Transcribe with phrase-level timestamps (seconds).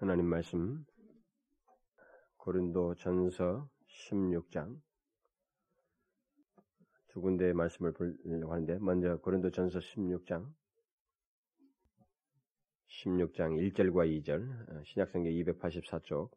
[0.00, 0.84] 하나님 말씀.
[2.36, 4.76] 고린도 전서 16장.
[7.08, 10.46] 두 군데의 말씀을 보려고 하는데 먼저 고린도 전서 16장.
[13.02, 16.30] 16장 1절과 2절 신약성경 284쪽.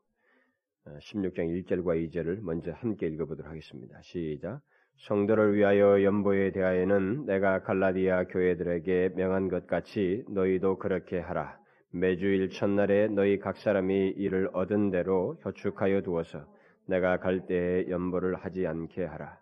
[0.85, 4.01] 16장 1절과 2절을 먼저 함께 읽어보도록 하겠습니다.
[4.01, 4.61] 시작.
[5.07, 11.60] 성도를 위하여 연보에 대하여는 내가 갈라디아 교회들에게 명한 것 같이 너희도 그렇게 하라.
[11.91, 16.45] 매주일 첫날에 너희 각 사람이 이를 얻은 대로 효축하여 두어서
[16.85, 19.39] 내가 갈 때에 연보를 하지 않게 하라.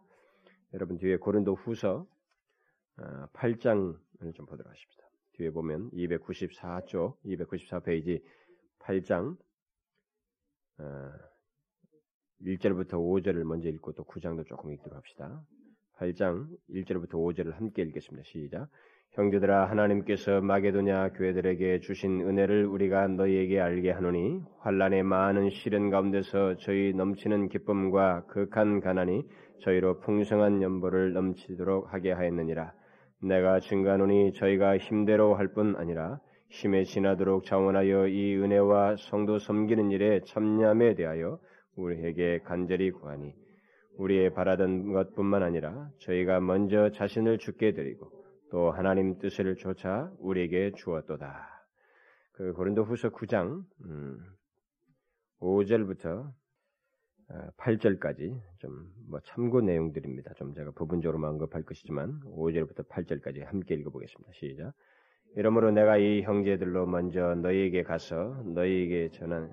[0.73, 2.08] 여러분 뒤에 고린도 후서
[3.34, 5.03] 8장을 어, 좀 보도록 하십시다.
[5.34, 8.22] 뒤에 보면 294쪽, 294페이지
[8.80, 9.38] 8장
[12.41, 15.44] 1절부터 5절을 먼저 읽고 또 9장도 조금 읽도록 합시다.
[15.97, 18.23] 8장 1절부터 5절을 함께 읽겠습니다.
[18.27, 18.70] 시작.
[19.13, 26.94] 형제들아 하나님께서 마게도냐 교회들에게 주신 은혜를 우리가 너희에게 알게 하노니 환란의 많은 시련 가운데서 저희
[26.94, 29.23] 넘치는 기쁨과 극한 가난이
[29.61, 32.72] 저희로 풍성한 연보를 넘치도록 하게 하였느니라.
[33.23, 40.22] 내가 증가하노니 저희가 힘대로 할 뿐 아니라 힘에 지나도록 자원하여 이 은혜와 성도 섬기는 일에
[40.28, 41.39] 참여함에 대하여
[41.76, 43.33] 우리에게 간절히 구하니
[43.98, 48.19] 우리의 바라던 것뿐만 아니라 저희가 먼저 자신을 죽게 드리고
[48.52, 51.47] 또 하나님 뜻을 조차 우리에게 주었도다.
[52.33, 54.17] 그 고린도 후서 9장 음,
[55.39, 56.31] 5절부터
[57.58, 60.33] 8절까지 어, 좀뭐 참고 내용들입니다.
[60.33, 64.31] 좀 제가 부분적으로 언급할 것이지만 5절부터 8절까지 함께 읽어보겠습니다.
[64.33, 64.73] 시작.
[65.36, 69.52] 이러므로 내가 이 형제들로 먼저 너희에게 가서 너희에게 전한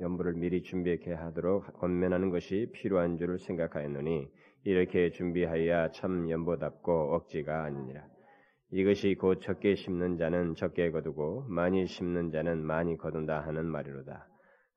[0.00, 4.26] 연부를 미리 준비케 하도록 권면하는 것이 필요한 줄을 생각하였노니
[4.64, 8.11] 이렇게 준비하여야 참 연보답고 억지가 아니니라.
[8.74, 14.26] 이것이 곧 적게 심는 자는 적게 거두고 많이 심는 자는 많이 거둔다 하는 말이로다.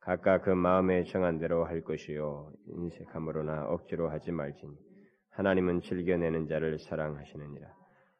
[0.01, 4.75] 각각 그 마음에 정한 대로 할 것이요 인색함으로나 억지로 하지 말지니
[5.29, 7.73] 하나님은 즐겨내는 자를 사랑하시느니라.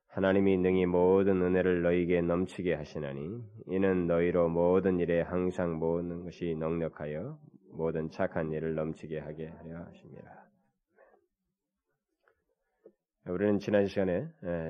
[0.08, 7.38] 하나님이 능히 모든 은혜를 너희에게 넘치게 하시나니 이는 너희로 모든 일에 항상 모든 것이 넉넉하여
[7.74, 10.50] 모든 착한 일을 넘치게 하게 하려 하십니다.
[13.28, 14.30] 우리는 지난 시간에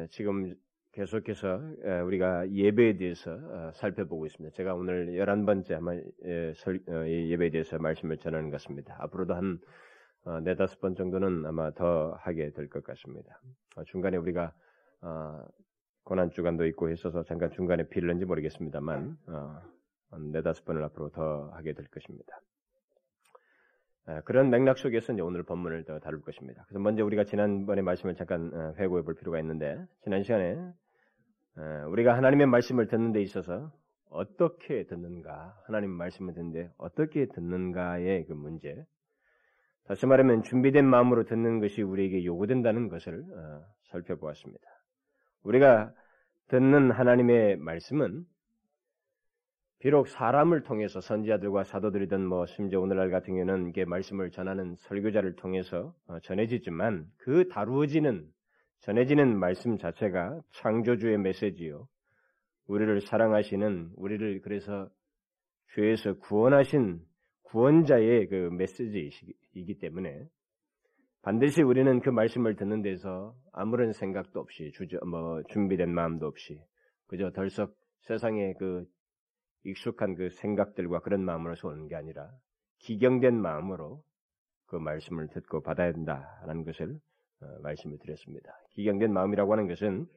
[0.09, 0.55] 지금
[0.95, 1.59] 계속해서
[2.05, 4.55] 우리가 예배에 대해서 어, 살펴보고 있습니다.
[4.55, 8.95] 제가 오늘 11번째 아마 어, 예배에 대해서 말씀을 전하는 것 같습니다.
[8.99, 9.59] 앞으로도 한
[10.23, 13.41] 어, 네다섯 번 정도는 아마 더 하게 될 것 같습니다.
[13.87, 14.53] 중간에 우리가
[16.05, 19.17] 고난 주간도 있고 있어서 잠깐 중간에 빌는지 모르겠습니다만
[20.31, 22.39] 네다섯 번을 앞으로 더 하게 될 것입니다.
[24.23, 26.63] 그런 맥락 속에서 이제 오늘 본문을 더 다룰 것입니다.
[26.67, 30.57] 그래서 먼저 우리가 지난번에 말씀을 잠깐 회고해 볼 필요가 있는데 지난 시간에
[31.87, 33.71] 우리가 하나님의 말씀을 듣는 데 있어서
[34.09, 38.85] 어떻게 듣는가, 하나님 말씀을 듣는데 어떻게 듣는가의 그 문제.
[39.85, 44.63] 다시 말하면 준비된 마음으로 듣는 것이 우리에게 요구된다는 것을 어, 살펴보았습니다.
[45.43, 45.93] 우리가
[46.47, 48.25] 듣는 하나님의 말씀은
[49.79, 55.93] 비록 사람을 통해서 선지자들과 사도들이든 뭐 심지어 오늘날 같은 경우는 이게 말씀을 전하는 설교자를 통해서
[56.07, 58.27] 어, 전해지지만 그 다루어지는
[58.79, 61.87] 전해지는 말씀 자체가 창조주의 메시지요.
[62.67, 64.89] 우리를 사랑하시는 우리를 그래서
[65.75, 67.01] 죄에서 구원하신
[67.43, 70.27] 구원자의 그 메시지이기 때문에
[71.21, 76.59] 반드시 우리는 그 말씀을 듣는 데서 아무런 생각도 없이 주저 뭐 준비된 마음도 없이
[77.07, 78.85] 그저 덜썩 세상의 그
[79.63, 82.29] 익숙한 그 생각들과 그런 마음으로서 오는 게 아니라
[82.79, 84.03] 기경된 마음으로
[84.67, 86.99] 그 말씀을 듣고 받아야 된다라는 것을 어,
[87.61, 88.51] 말씀을 드렸습니다.
[88.71, 90.07] 기경된 마음이라고 하는 것은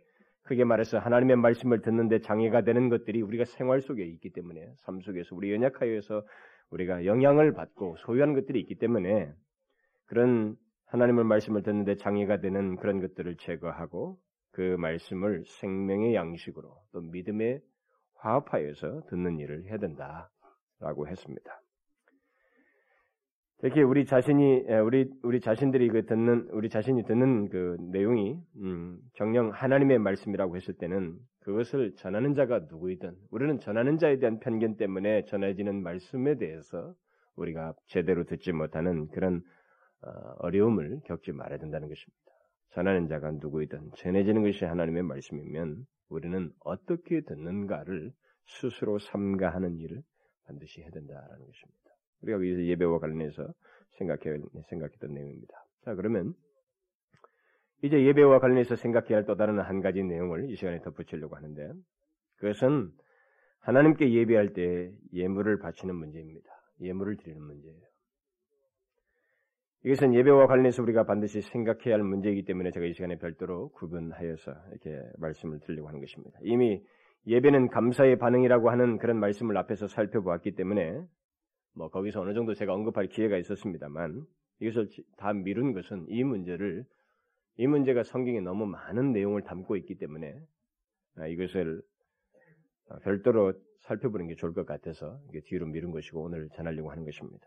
[0.42, 5.36] 크게 말해서 하나님의 말씀을 듣는데 장애가 되는 것들이 우리가 생활 속에 있기 때문에 삶 속에서
[5.36, 6.24] 우리 연약하여서
[6.70, 9.32] 우리가 영향을 받고 소유하는 것들이 있기 때문에
[10.06, 10.56] 그런
[10.86, 14.18] 하나님의 말씀을 듣는데 장애가 되는 그런 것들을 제거하고
[14.52, 17.60] 그 말씀을 생명의 양식으로 또 믿음의
[18.14, 21.60] 화합하여서 듣는 일을 해야 된다라고 했습니다.
[23.60, 29.51] 특히 우리 자신이 우리 우리 자신들이 그 듣는 우리 자신이 듣는 그 내용이 음, 정령
[29.51, 35.83] 하나님의 말씀이라고 했을 때는 그것을 전하는 자가 누구이든 우리는 전하는 자에 대한 편견 때문에 전해지는
[35.83, 36.95] 말씀에 대해서
[37.34, 39.43] 우리가 제대로 듣지 못하는 그런
[40.03, 42.33] 어, 어려움을 겪지 말아야 된다는 것입니다.
[42.71, 48.13] 전하는 자가 누구이든 전해지는 것이 하나님의 말씀이면 우리는 어떻게 듣는가를
[48.47, 50.03] 스스로 삼가하는 일을
[50.47, 51.87] 반드시 해야 된다는 것입니다.
[52.22, 53.47] 우리가 여기서 예배와 관련해서
[53.98, 54.38] 생각해,
[54.68, 55.54] 생각했던 내용입니다.
[55.84, 56.34] 자, 그러면
[57.82, 61.72] 이제 예배와 관련해서 생각해야 할 또 다른 한 가지 내용을 이 시간에 덧붙이려고 하는데
[62.36, 62.91] 그것은
[63.60, 66.48] 하나님께 예배할 때 예물을 바치는 문제입니다.
[66.80, 67.80] 예물을 드리는 문제예요.
[69.84, 75.00] 이것은 예배와 관련해서 우리가 반드시 생각해야 할 문제이기 때문에 제가 이 시간에 별도로 구분하여서 이렇게
[75.18, 76.38] 말씀을 드리려고 하는 것입니다.
[76.42, 76.82] 이미
[77.26, 81.00] 예배는 감사의 반응이라고 하는 그런 말씀을 앞에서 살펴보았기 때문에
[81.78, 84.27] 뭐 거기서 어느 정도 제가 언급할 기회가 있었습니다만
[84.59, 86.84] 이것을 다 미룬 것은 이 문제를
[87.57, 90.41] 이 문제가 성경에 너무 많은 내용을 담고 있기 때문에
[91.16, 91.80] 아, 이것을
[93.03, 97.47] 별도로 살펴보는 게 좋을 것 같아서 뒤로 미룬 것이고 오늘 전하려고 하는 것입니다.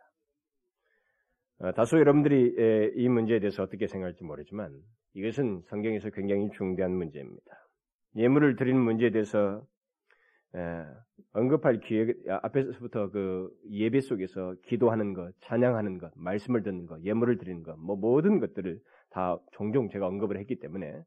[1.60, 4.81] 어, 다소 여러분들이 이 문제에 대해서 어떻게 생각할지 모르지만
[5.13, 7.68] 이것은 성경에서 굉장히 중대한 문제입니다.
[8.16, 9.66] 예물을 드리는 문제에 대해서
[11.33, 17.63] 언급할 기회 앞에서부터 그 예배 속에서 기도하는 것, 찬양하는 것, 말씀을 듣는 것, 예물을 드리는
[17.63, 18.80] 것, 뭐 모든 것들을
[19.12, 21.03] 다 종종 제가 언급을 했기 때문에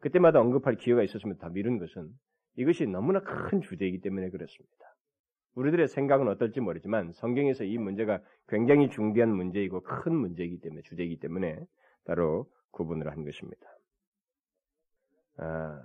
[0.00, 2.08] 그때마다 언급할 기회가 있었으면 다 미룬 것은
[2.56, 4.96] 이것이 너무나 큰 주제이기 때문에 그렇습니다.
[5.56, 11.64] 우리들의 생각은 어떨지 모르지만 성경에서 이 문제가 굉장히 중대한 문제이고 큰 문제이기 때문에 주제이기 때문에
[12.04, 13.66] 따로 구분을 한 것입니다.
[15.38, 15.82] 아,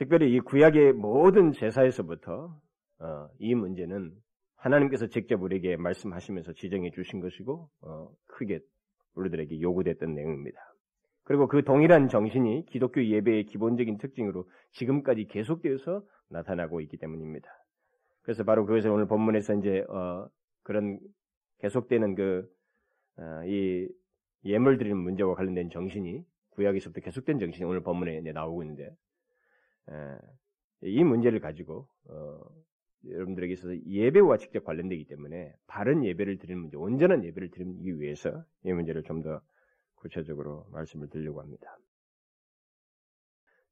[0.00, 2.58] 특별히 이 구약의 모든 제사에서부터
[3.00, 4.10] 어, 이 문제는
[4.56, 8.60] 하나님께서 직접 우리에게 말씀하시면서 지정해 주신 것이고 어, 크게
[9.14, 10.58] 우리들에게 요구됐던 내용입니다.
[11.24, 17.50] 그리고 그 동일한 정신이 기독교 예배의 기본적인 특징으로 지금까지 계속되어서 나타나고 있기 때문입니다.
[18.22, 20.26] 그래서 바로 그것을 오늘 본문에서 이제 어,
[20.62, 20.98] 그런
[21.58, 22.46] 계속되는 그이
[23.18, 23.44] 어,
[24.46, 28.94] 예물 드리는 문제와 관련된 정신이 구약에서부터 계속된 정신이 오늘 본문에 나오고 있는데 에,
[30.82, 32.40] 이 문제를 가지고 어,
[33.08, 38.72] 여러분들에게 있어서 예배와 직접 관련되기 때문에 바른 예배를 드리는 문제, 온전한 예배를 드리기 위해서 이
[38.72, 39.40] 문제를 좀 더
[40.00, 41.76] 구체적으로 말씀을 드리려고 합니다.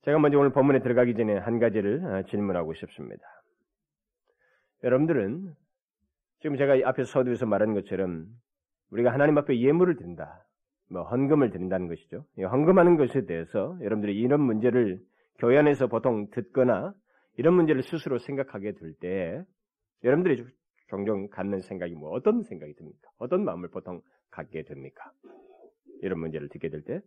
[0.02, 3.22] 제가 먼저 오늘 본문에 들어가기 전에 한 가지를 어, 질문하고 싶습니다.
[4.84, 5.54] 여러분들은
[6.40, 8.26] 지금 제가 앞에서 서두에서 말한 것처럼
[8.90, 10.46] 우리가 하나님 앞에 예물을 드린다,
[10.90, 12.24] 뭐 헌금을 드린다는 것이죠.
[12.38, 15.00] 헌금하는 것에 대해서 여러분들이 이런 문제를
[15.38, 16.94] 교회 안에서 보통 듣거나
[17.36, 19.42] 이런 문제를 스스로 생각하게 될 때
[20.04, 20.44] 여러분들이
[20.88, 23.10] 종종 갖는 생각이 뭐 어떤 생각이 듭니까?
[23.18, 24.00] 어떤 마음을 보통
[24.30, 25.10] 갖게 됩니까?
[26.02, 27.00] 이런 문제를 듣게 될 때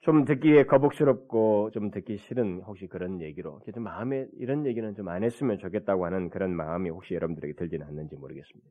[0.00, 5.24] 좀 듣기에 거북스럽고 좀 듣기 싫은 혹시 그런 얘기로 좀 마음에 이런 얘기는 좀 안
[5.24, 8.70] 했으면 좋겠다고 하는 그런 마음이 혹시 여러분들에게 들지는 않는지 모르겠습니다.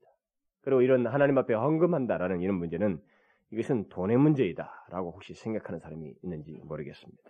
[0.62, 3.02] 그리고 이런 하나님 앞에 헌금한다라는 이런 문제는
[3.56, 7.24] 이것은 돈의 문제이다라고 혹시 생각하는 사람이 있는지 모르겠습니다.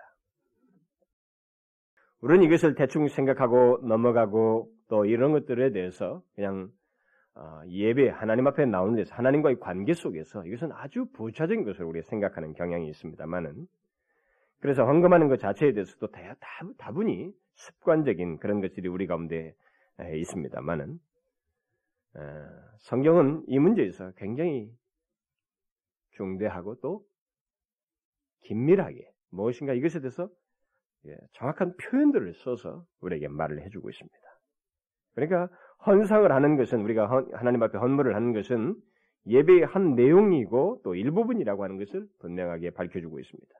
[2.21, 6.69] 우리는 이것을 대충 생각하고 넘어가고 또 이런 것들에 대해서 그냥
[7.35, 12.53] 어, 예배 하나님 앞에 나오는 데서 하나님과의 관계 속에서 이것은 아주 부차적인 것을 우리가 생각하는
[12.53, 13.67] 경향이 있습니다만은
[14.61, 16.19] 그래서 헌금하는 것 자체에 대해서도 다,
[16.77, 19.53] 다분히 습관적인 그런 것들이 우리 가운데
[19.99, 20.97] 있습니다만은
[22.79, 24.71] 성경은 이 문제에서 굉장히
[26.15, 27.03] 중대하고 또
[28.41, 30.29] 긴밀하게 무엇인가 이것에 대해서
[31.07, 34.17] 예, 정확한 표현들을 써서 우리에게 말을 해주고 있습니다.
[35.13, 35.49] 그러니까
[35.85, 38.75] 헌상을 하는 것은 우리가 하나님 앞에 헌물을 하는 것은
[39.27, 43.53] 예배의 한 내용이고 또 일부분이라고 하는 것을 분명하게 밝혀주고 있습니다.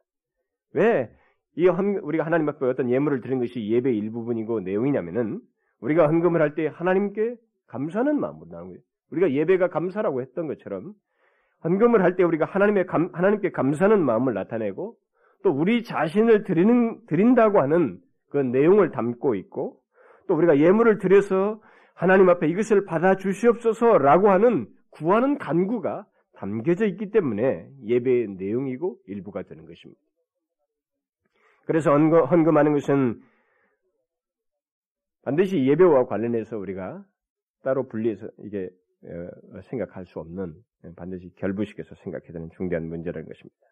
[0.74, 1.12] 왜?
[1.56, 5.40] 이 헌, 우리가 하나님 앞에 어떤 예물을 드린 것이 예배의 일부분이고 내용이냐면은
[5.80, 7.38] 우리가 헌금을 할 때 하나님께
[7.68, 8.82] 감사하는 마음으로 나오는 거예요.
[9.12, 10.94] 우리가 예배가 감사라고 했던 것처럼
[11.66, 14.96] 헌금을 할 때 우리가 하나님의 감, 하나님께 감사하는 마음을 나타내고
[15.44, 19.80] 또 우리 자신을 드리는 드린다고 하는 그 내용을 담고 있고
[20.28, 21.60] 또 우리가 예물을 드려서
[21.96, 29.66] 하나님 앞에 이것을 받아 주시옵소서라고 하는 구하는 간구가 담겨져 있기 때문에 예배의 내용이고 일부가 되는
[29.66, 30.02] 것입니다.
[31.66, 33.22] 그래서 헌금, 하는 것은
[35.24, 37.04] 반드시 예배와 관련해서 우리가
[37.64, 38.85] 따로 분리해서 이게 어,
[39.70, 40.54] 생각할 수 없는
[40.96, 43.68] 반드시 결부시켜서 생각해야 되는 중대한 문제라는 것입니다.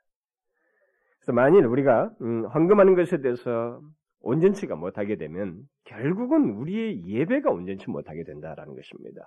[1.19, 3.81] 그래서 만일 우리가 음, 헌금하는 것에 대해서
[4.19, 9.21] 온전치가 못하게 되면 결국은 우리의 예배가 온전치 못하게 된다라는 것입니다.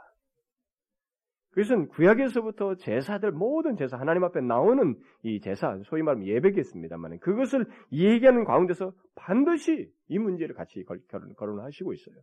[1.50, 8.44] 그것은 구약에서부터 제사들 모든 제사 하나님 앞에 나오는 이 제사 소위 말하면 예배겠습니다만 그것을 얘기하는
[8.44, 12.16] 가운데서 반드시 이 문제를 같이 결론, 거론하시고 있어요.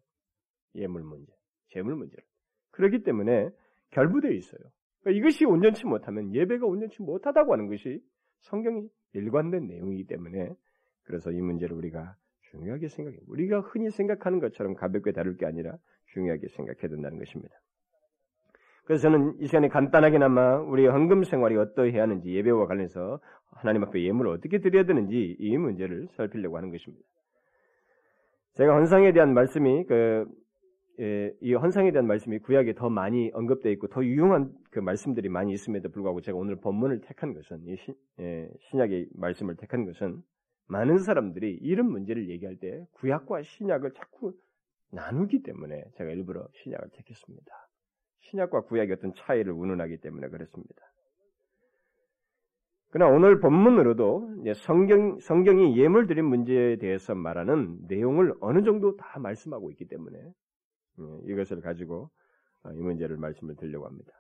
[0.76, 1.32] 예물 문제,
[1.70, 2.24] 재물 문제를.
[2.72, 3.50] 그렇기 때문에
[3.94, 4.62] 결부되어 있어요.
[5.02, 8.02] 그러니까 이것이 온전치 못하면 예배가 온전치 못하다고 하는 것이
[8.42, 10.54] 성경이 일관된 내용이기 때문에
[11.04, 12.16] 그래서 이 문제를 우리가
[12.52, 13.18] 중요하게 생각해.
[13.28, 15.76] 우리가 흔히 생각하는 것처럼 가볍게 다룰 게 아니라
[16.14, 17.54] 중요하게 생각해야 된다는 것입니다.
[18.86, 23.20] 그래서 저는 이 시간에 간단하게나마 우리의 헌금 생활이 어떠해야 하는지 예배와 관련해서
[23.52, 27.06] 하나님 앞에 예물을 어떻게 드려야 되는지 이 문제를 살피려고 하는 것입니다.
[28.56, 30.26] 제가 헌상에 대한 말씀이 그, 예,
[31.00, 35.90] 이 헌상에 대한 말씀이 구약에 더 많이 언급되어 있고 더 유용한 그 말씀들이 많이 있음에도
[35.90, 40.22] 불구하고 제가 오늘 본문을 택한 것은 이 신, 예, 신약의 말씀을 택한 것은
[40.68, 44.34] 많은 사람들이 이런 문제를 얘기할 때 구약과 신약을 자꾸
[44.92, 47.52] 나누기 때문에 제가 일부러 신약을 택했습니다.
[48.20, 50.76] 신약과 구약의 어떤 차이를 운운하기 때문에 그렇습니다.
[52.92, 59.72] 그러나 오늘 본문으로도 성경, 성경이 예물 드린 문제에 대해서 말하는 내용을 어느 정도 다 말씀하고
[59.72, 60.34] 있기 때문에 예,
[61.26, 62.10] 이것을 가지고
[62.64, 64.12] 어, 이 문제를 말씀을 드리려고 합니다.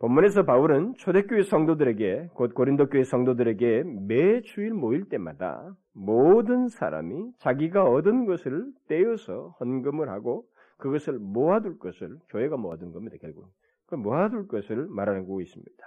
[0.00, 7.84] 본문에서 바울은 초대교회 성도들에게 곧 고린도 교회 성도들에게 매 주일 모일 때마다 모든 사람이 자기가
[7.84, 13.50] 얻은 것을 떼어서 헌금을 하고 그것을 모아둘 것을 교회가 모아둔 겁니다 결국
[13.86, 15.84] 그 모아둘 것을 말하고 있습니다.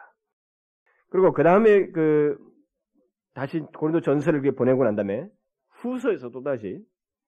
[1.10, 2.38] 그리고 그 다음에 그
[3.34, 5.26] 다시 고린도 전서를 보내고 난 다음에
[5.70, 6.84] 후서에서 또 다시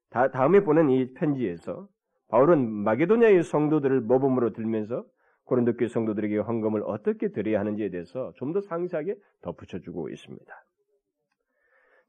[0.09, 1.87] 다음에 보낸 이 편지에서
[2.33, 5.05] 바울은 마게도냐의 성도들을 모범으로 들면서
[5.43, 10.51] 고린도 교회 성도들에게 헌금을 어떻게 드려야 하는지에 대해서 좀 더 상세하게 덧붙여 주고 있습니다.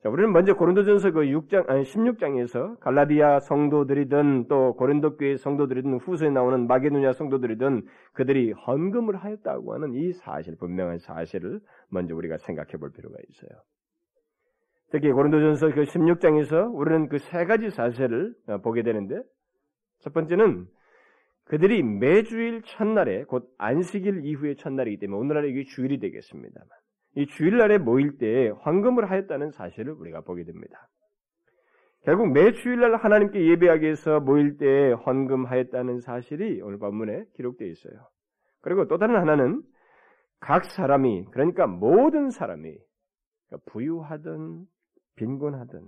[0.02, 6.30] 자, 우리는 먼저 고린도전서 그 6장 아니 16장에서 갈라디아 성도들이든 또 고린도 교회 성도들이든 후서에
[6.30, 7.82] 나오는 마게도냐 성도들이든
[8.14, 13.60] 그들이 헌금을 하였다고 하는 이 사실 분명한 사실을 먼저 우리가 생각해 볼 필요가 있어요.
[14.90, 19.20] 특히 고린도전서 그 16장에서 우리는 그 세 가지 사실을 보게 되는데
[20.00, 20.66] 첫 번째는
[21.44, 26.68] 그들이 매주일 첫날에 곧 안식일 이후의 첫날이기 때문에 오늘날에 이게 주일이 되겠습니다만
[27.16, 30.88] 이 주일날에 모일 때 황금을 하였다는 사실을 우리가 보게 됩니다.
[32.04, 38.08] 결국 매 주일날 하나님께 예배하기 위해서 모일 때 헌금하였다는 사실이 오늘 본문에 기록되어 있어요.
[38.60, 39.62] 그리고 또 다른 하나는
[40.38, 42.76] 각 사람이 그러니까 모든 사람이
[43.48, 44.66] 그러니까 부유하든
[45.16, 45.80] 빈곤하든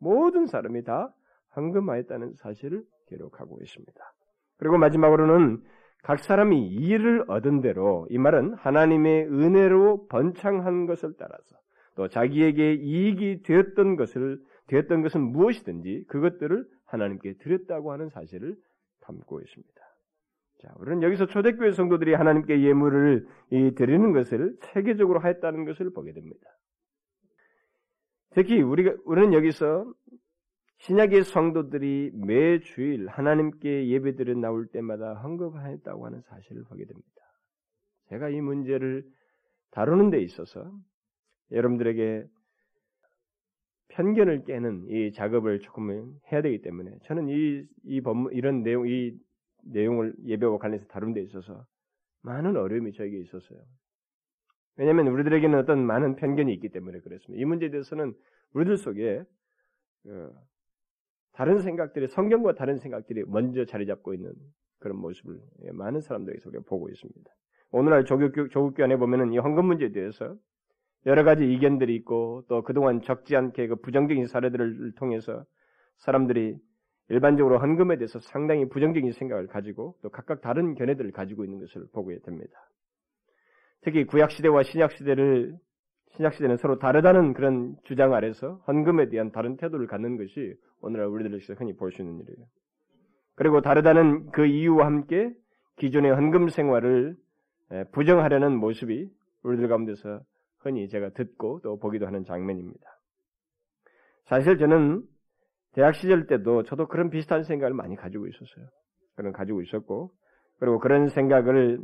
[0.00, 1.14] 모든 사람이 다
[1.56, 4.12] 헌금하였다는 사실을 기록하고 있습니다.
[4.58, 5.62] 그리고 마지막으로는
[6.02, 11.56] 각 사람이 일을 얻은 대로 이 말은 하나님의 은혜로 번창한 것을 따라서
[11.96, 14.38] 또 자기에게 이익이 되었던 것을
[14.68, 18.56] 되었던 것은 무엇이든지 그것들을 하나님께 드렸다고 하는 사실을
[19.00, 19.80] 담고 있습니다.
[20.60, 23.26] 자, 우리는 여기서 초대교회 성도들이 하나님께 예물을
[23.76, 26.46] 드리는 것을 체계적으로 하였다는 것을 보게 됩니다.
[28.30, 29.92] 특히 우리가 우리는 여기서
[30.78, 37.08] 신약의 성도들이 매 주일 하나님께 예배드려 나올 때마다 헌금하였다고 하는 사실을 보게 됩니다.
[38.08, 39.04] 제가 이 문제를
[39.70, 40.72] 다루는 데 있어서
[41.50, 42.26] 여러분들에게
[43.88, 49.18] 편견을 깨는 이 작업을 조금 해야 되기 때문에 저는 이, 이 법, 이런 내용, 이
[49.64, 51.66] 내용을 예배와 관련해서 다루는 데 있어서
[52.22, 53.58] 많은 어려움이 저에게 있었어요.
[54.76, 57.40] 왜냐하면 우리들에게는 어떤 많은 편견이 있기 때문에 그렇습니다.
[57.40, 58.14] 이 문제에 대해서는
[58.52, 59.24] 우리들 속에
[60.04, 60.32] 그
[61.38, 64.32] 다른 생각들이 성경과 다른 생각들이 먼저 자리 잡고 있는
[64.80, 65.38] 그런 모습을
[65.72, 67.30] 많은 사람들에게서 우리가 보고 있습니다.
[67.70, 70.34] 오늘날 조국, 조국교 안에 보면은 이 헌금 문제에 대해서
[71.06, 75.44] 여러 가지 이견들이 있고 또 그동안 적지 않게 그 부정적인 사례들을 통해서
[75.98, 76.56] 사람들이
[77.08, 82.18] 일반적으로 헌금에 대해서 상당히 부정적인 생각을 가지고 또 각각 다른 견해들을 가지고 있는 것을 보게
[82.18, 82.68] 됩니다.
[83.82, 85.56] 특히 구약 시대와 신약 시대를
[86.18, 91.54] 신약 시대는 서로 다르다는 그런 주장 아래서 헌금에 대한 다른 태도를 갖는 것이 오늘날 우리들에서
[91.54, 92.44] 흔히 볼 수 있는 일이에요.
[93.36, 95.32] 그리고 다르다는 그 이유와 함께
[95.76, 97.14] 기존의 헌금 생활을
[97.92, 99.08] 부정하려는 모습이
[99.44, 100.20] 우리들 가운데서
[100.58, 102.84] 흔히 제가 듣고 또 보기도 하는 장면입니다.
[104.24, 105.04] 사실 저는
[105.74, 108.66] 대학 시절 때도 저도 그런 비슷한 생각을 많이 가지고 있었어요.
[109.14, 110.10] 그런 가지고 있었고
[110.58, 111.78] 그리고 그런 생각을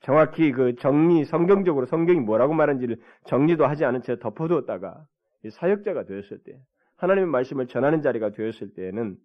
[0.00, 5.06] 정확히 그 정리 성경적으로 성경이 뭐라고 말하는지를 정리도 하지 않은 채 덮어두었다가
[5.50, 6.58] 사역자가 되었을 때
[6.96, 9.16] 하나님의 말씀을 전하는 자리가 되었을 때에는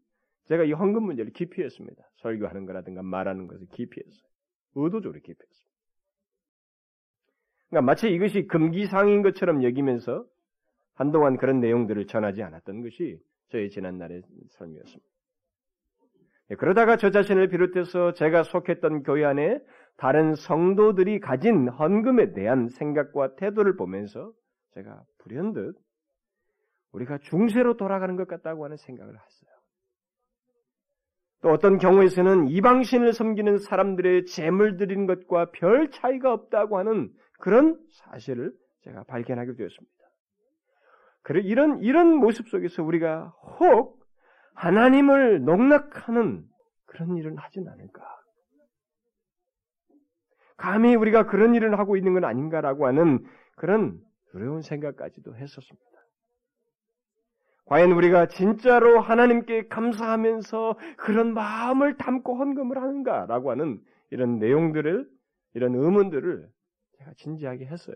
[0.46, 2.04] 제가 이 헌금 문제를 깊이 했습니다.
[2.18, 4.30] 설교하는 거라든가 말하는 것을 깊이 했어요.
[4.76, 5.76] 의도적으로 깊이 했습니다.
[7.70, 10.26] 그러니까 마치 이것이 금기상인 것처럼 여기면서
[10.94, 15.06] 한동안 그런 내용들을 전하지 않았던 것이 저의 지난날의 삶이었습니다.
[16.52, 19.60] 예, 그러다가 저 자신을 비롯해서 제가 속했던 교회 안에
[19.98, 24.32] 다른 성도들이 가진 헌금에 대한 생각과 태도를 보면서
[24.74, 25.76] 제가 불현듯
[26.92, 29.56] 우리가 중세로 돌아가는 것 같다고 하는 생각을 했어요.
[31.42, 38.52] 또 어떤 경우에서는 이방신을 섬기는 사람들의 재물 드리는 것과 별 차이가 없다고 하는 그런 사실을
[38.82, 39.96] 제가 발견하게 되었습니다.
[41.22, 43.28] 그래 이런 이런 모습 속에서 우리가
[43.60, 44.00] 혹
[44.56, 46.46] 하나님을 농락하는
[46.86, 48.04] 그런 일을 하진 않을까?
[50.58, 54.00] 감히 우리가 그런 일을 하고 있는 건 아닌가라고 하는 그런
[54.32, 55.86] 두려운 생각까지도 했었습니다.
[57.66, 63.80] 과연 우리가 진짜로 하나님께 감사하면서 그런 마음을 담고 헌금을 하는가라고 하는
[64.12, 65.10] 이런 내용들을
[65.56, 66.48] 이런 의문들을
[66.98, 67.96] 제가 진지하게 했어요.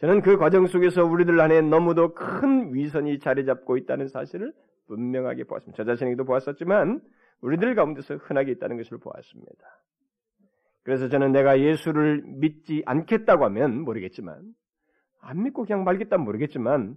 [0.00, 4.52] 저는 그 과정 속에서 우리들 안에 너무도 큰 위선이 자리 잡고 있다는 사실을
[4.86, 5.76] 분명하게 보았습니다.
[5.76, 7.00] 저 자신에게도 보았었지만
[7.40, 9.66] 우리들 가운데서 흔하게 있다는 것을 보았습니다.
[10.82, 14.42] 그래서 저는 내가 예수를 믿지 않겠다고 하면 모르겠지만
[15.20, 16.96] 안 믿고 그냥 말겠다면 모르겠지만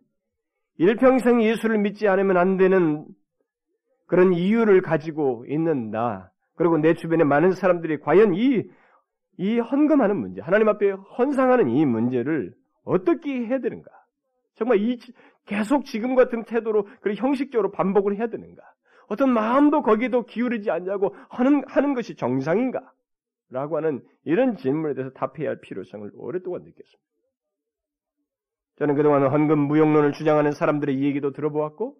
[0.77, 3.05] 일평생 예수를 믿지 않으면 안 되는
[4.07, 8.63] 그런 이유를 가지고 있는 나 그리고 내 주변에 많은 사람들이 과연 이,
[9.37, 12.53] 이 헌금하는 문제, 하나님 앞에 헌상하는 이 문제를
[12.85, 13.89] 어떻게 해야 되는가?
[14.55, 14.99] 정말 이
[15.45, 18.61] 계속 지금 같은 태도로 그리고 형식적으로 반복을 해야 되는가?
[19.07, 22.92] 어떤 마음도 거기에도 기울이지 않냐고 하는 하는 것이 정상인가?
[23.53, 27.03] 라고 하는 이런 질문에 대해서 답해야 할 필요성을 오랫동안 느꼈습니다.
[28.77, 31.95] 저는 그동안 헌금 무용론을 주장하는 사람들의 얘기도 들어보았고,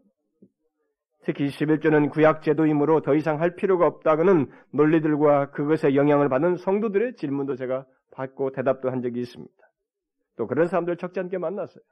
[1.25, 7.55] 특히 11조는 구약 제도이므로 더 이상 할 필요가 없다고는 논리들과 그것에 영향을 받는 성도들의 질문도
[7.55, 9.53] 제가 받고 대답도 한 적이 있습니다.
[10.35, 11.83] 또 그런 사람들 적지 않게 만났어요.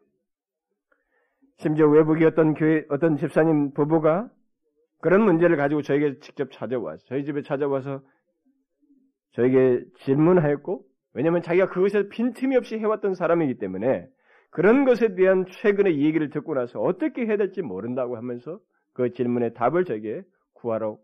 [1.57, 1.85] 심지어
[2.27, 4.29] 어떤 교회, 어떤 집사님 부부가
[4.99, 8.01] 그런 문제를 가지고 저에게 직접 찾아와서, 저희 집에 찾아와서
[9.33, 14.07] 저에게 질문하였고, 왜냐하면 자기가 그것에 빈틈이 없이 해왔던 사람이기 때문에
[14.49, 18.59] 그런 것에 대한 최근의 얘기를 듣고 나서 어떻게 해야 될지 모른다고 하면서
[18.93, 20.23] 그 질문에 답을 저에게
[20.53, 20.97] 구하러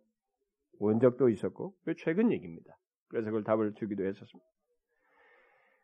[0.79, 2.77] 온 적도 있었고, 그 최근 얘기입니다.
[3.07, 4.46] 그래서 그걸 답을 주기도 했었습니다.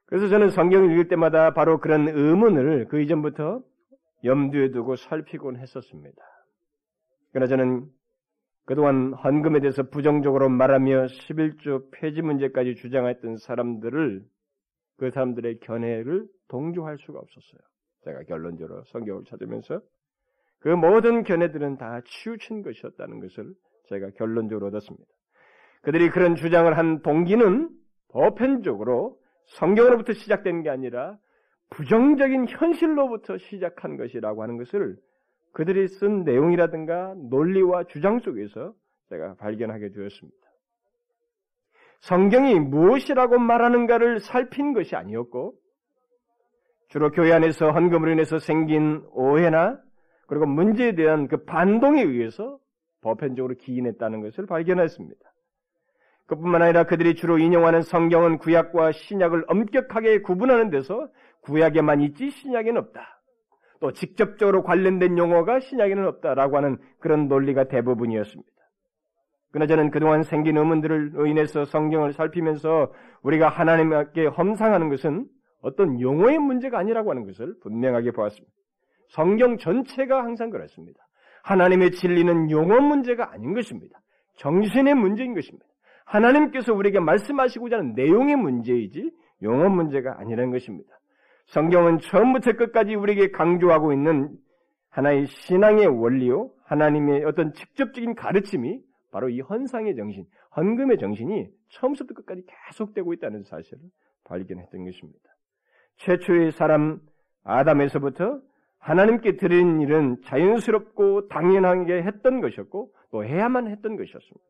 [0.05, 3.63] 그래서 저는 성경을 읽을 때마다 바로 그런 의문을 그 이전부터
[4.23, 6.21] 염두에 두고 살피곤 했었습니다.
[7.31, 7.87] 그러나 저는
[8.65, 14.23] 그동안 헌금에 대해서 부정적으로 말하며 11조 폐지 문제까지 주장했던 사람들을
[14.97, 17.61] 그 사람들의 견해를 동조할 수가 없었어요.
[18.05, 19.81] 제가 결론적으로 성경을 찾으면서
[20.59, 23.53] 그 모든 견해들은 다 치우친 것이었다는 것을
[23.89, 25.05] 제가 결론적으로 얻었습니다.
[25.81, 27.69] 그들이 그런 주장을 한 동기는
[28.09, 31.17] 보편적으로 성경으로부터 시작된 게 아니라
[31.69, 34.95] 부정적인 현실로부터 시작한 것이라고 하는 것을
[35.53, 38.73] 그들이 쓴 내용이라든가 논리와 주장 속에서
[39.09, 40.37] 제가 발견하게 되었습니다.
[42.01, 45.53] 성경이 무엇이라고 말하는가를 살핀 것이 아니었고,
[46.89, 49.79] 주로 교회 안에서 헌금으로 인해서 생긴 오해나
[50.27, 52.59] 그리고 문제에 대한 그 반동에 의해서
[53.01, 55.19] 보편적으로 기인했다는 것을 발견했습니다.
[56.25, 61.09] 그뿐만 아니라 그들이 주로 인용하는 성경은 구약과 신약을 엄격하게 구분하는 데서
[61.41, 63.22] 구약에만 있지 신약에는 없다.
[63.83, 68.49] 또 직접적으로 관련된 용어가 신약에는 없다라고 하는 그런 논리가 대부분이었습니다.
[69.51, 72.93] 그러나 저는 그동안 생긴 의문들을 인해서 성경을 살피면서
[73.23, 75.27] 우리가 하나님께 험상하는 것은
[75.61, 78.55] 어떤 용어의 문제가 아니라고 하는 것을 분명하게 보았습니다.
[79.09, 81.05] 성경 전체가 항상 그렇습니다.
[81.43, 83.99] 하나님의 진리는 용어 문제가 아닌 것입니다.
[84.37, 85.65] 정신의 문제인 것입니다.
[86.05, 90.97] 하나님께서 우리에게 말씀하시고자 하는 내용의 문제이지 용어 문제가 아니라는 것입니다.
[91.47, 94.35] 성경은 처음부터 끝까지 우리에게 강조하고 있는
[94.89, 98.79] 하나의 신앙의 원리요, 하나님의 어떤 직접적인 가르침이
[99.11, 100.25] 바로 이 헌상의 정신,
[100.55, 103.79] 헌금의 정신이 처음부터 끝까지 계속되고 있다는 사실을
[104.23, 105.19] 발견했던 것입니다.
[105.97, 106.99] 최초의 사람
[107.43, 108.39] 아담에서부터
[108.79, 114.43] 하나님께 드리는 일은 자연스럽고 당연하게 했던 것이었고 또 해야만 했던 것이었습니다.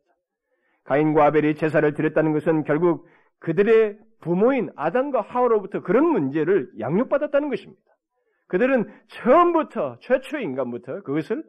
[0.86, 3.08] 가인과 아벨이 제사를 드렸다는 것은 결국
[3.44, 7.82] 그들의 부모인 아담과 하와로부터 그런 문제를 양육받았다는 것입니다.
[8.48, 11.44] 그들은 처음부터 최초의 인간부터 그것을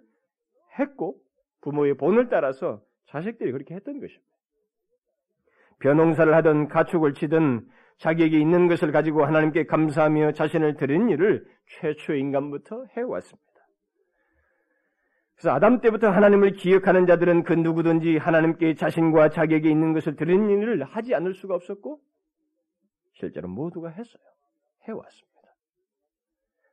[0.78, 1.16] 했고
[1.62, 4.26] 부모의 본을 따라서 자식들이 그렇게 했던 것입니다.
[5.78, 7.64] 벼농사를 하든 가축을 치든
[7.98, 11.46] 자기에게 있는 것을 가지고 하나님께 감사하며 자신을 드리는 일을
[11.80, 13.53] 최초의 인간부터 해왔습니다.
[15.36, 20.84] 그래서 아담 때부터 하나님을 기억하는 자들은 그 누구든지 하나님께 자신과 자기에게 있는 것을 드리는 일을
[20.84, 22.00] 하지 않을 수가 없었고
[23.14, 24.22] 실제로 모두가 했어요.
[24.88, 25.34] 해왔습니다.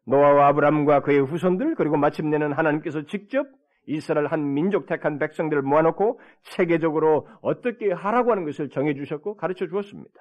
[0.05, 3.47] 노아와 아브람과 그의 후손들 그리고 마침내는 하나님께서 직접
[3.87, 10.13] 이스라엘 한 민족 택한 백성들을 모아놓고 체계적으로 어떻게 하라고 하는 것을 정해 주셨고 가르쳐 주었습니다.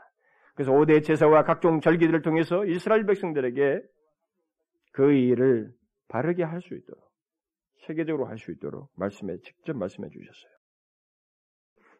[0.55, 3.81] 그래서 5대 제사와 각종 절기들을 통해서 이스라엘 백성들에게
[4.92, 5.72] 그 일을
[6.09, 7.10] 바르게 할 수 있도록
[7.87, 10.53] 체계적으로 할 수 있도록 말씀에 직접 말씀해 주셨어요.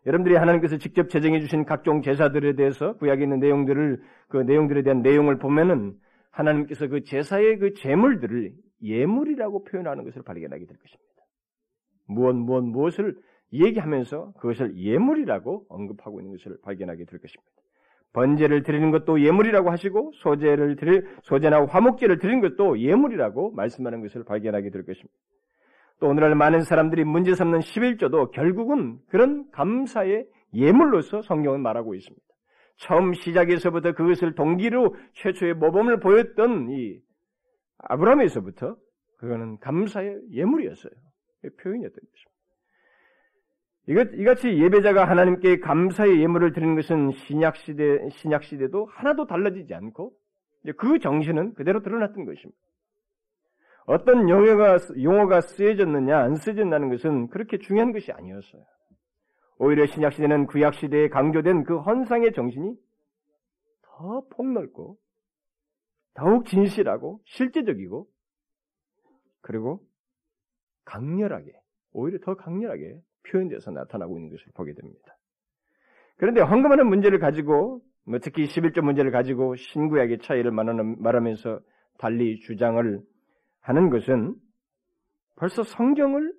[0.07, 5.39] 여러분들이 하나님께서 직접 제정해 주신 각종 제사들에 대해서 구약에 있는 내용들을 그 내용들에 대한 내용을
[5.39, 5.95] 보면은
[6.31, 11.11] 하나님께서 그 제사의 그 제물들을 예물이라고 표현하는 것을 발견하게 될 것입니다.
[12.07, 13.17] 무엇 무엇 무엇을
[13.53, 17.51] 얘기하면서 그것을 예물이라고 언급하고 있는 것을 발견하게 될 것입니다.
[18.13, 24.71] 번제를 드리는 것도 예물이라고 하시고 소제를 드릴 소제나 화목제를 드리는 것도 예물이라고 말씀하는 것을 발견하게
[24.71, 25.15] 될 것입니다.
[26.01, 32.27] 또 오늘날 많은 사람들이 문제 삼는 11조도 결국은 그런 감사의 예물로서 성경은 말하고 있습니다.
[32.79, 36.99] 처음 시작에서부터 그것을 동기로 최초의 모범을 보였던 이
[37.79, 38.77] 아브라함에서부터
[39.19, 40.93] 그거는 감사의 예물이었어요.
[41.63, 42.31] 표현이었던 것입니다.
[43.89, 50.13] 이것, 이같이 예배자가 하나님께 감사의 예물을 드리는 것은 신약시대, 신약시대도 하나도 달라지지 않고
[50.79, 52.59] 그 정신은 그대로 드러났던 것입니다.
[53.91, 58.63] 어떤 용어가, 용어가 쓰여졌느냐, 안 쓰여졌다는 것은 그렇게 중요한 것이 아니었어요.
[59.59, 62.77] 오히려 신약시대는 구약시대에 강조된 그 헌상의 정신이
[63.83, 64.97] 더 폭넓고,
[66.15, 68.07] 더욱 진실하고, 실제적이고,
[69.41, 69.81] 그리고
[70.85, 71.53] 강렬하게,
[71.93, 75.17] 오히려 더 강렬하게 표현돼서 나타나고 있는 것을 보게 됩니다.
[76.17, 81.59] 그런데 황금하는 문제를 가지고, 뭐 특히 11조 문제를 가지고 신구약의 차이를 말하면서
[81.99, 83.03] 달리 주장을
[83.61, 84.35] 하는 것은
[85.37, 86.35] 벌써 성경을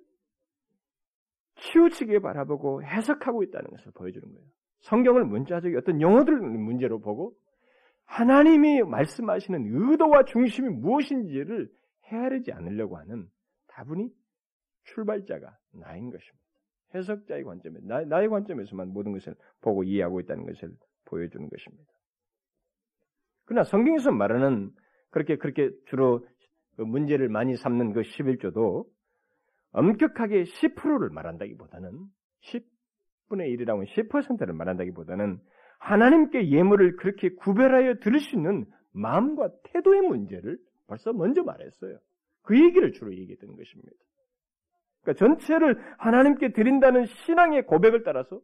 [1.56, 4.46] 치우치게 바라보고 해석하고 있다는 것을 보여주는 거예요.
[4.80, 7.34] 성경을 문자적인 어떤 용어들 문제로 보고
[8.04, 11.70] 하나님이 말씀하시는 의도와 중심이 무엇인지를
[12.06, 13.28] 헤아리지 않으려고 하는
[13.68, 14.10] 다분히
[14.84, 16.42] 출발자가 나인 것입니다.
[16.94, 20.70] 해석자의 관점에 나, 나의 관점에서만 모든 것을 보고 이해하고 있다는 것을
[21.06, 21.92] 보여주는 것입니다.
[23.44, 24.70] 그러나 성경에서 말하는
[25.10, 26.26] 그렇게 그렇게 주로
[26.82, 28.84] 그 문제를 많이 삼는 그 11조도
[29.70, 31.92] 엄격하게 10%를 말한다기보다는
[32.40, 35.38] 10분의 1이라고 10%를 말한다기보다는
[35.78, 41.98] 하나님께 예물을 그렇게 구별하여 드릴 수 있는 마음과 태도의 문제를 벌써 먼저 말했어요.
[42.42, 43.92] 그 얘기를 주로 얘기했던 것입니다.
[45.02, 48.40] 그러니까 전체를 하나님께 드린다는 신앙의 고백을 따라서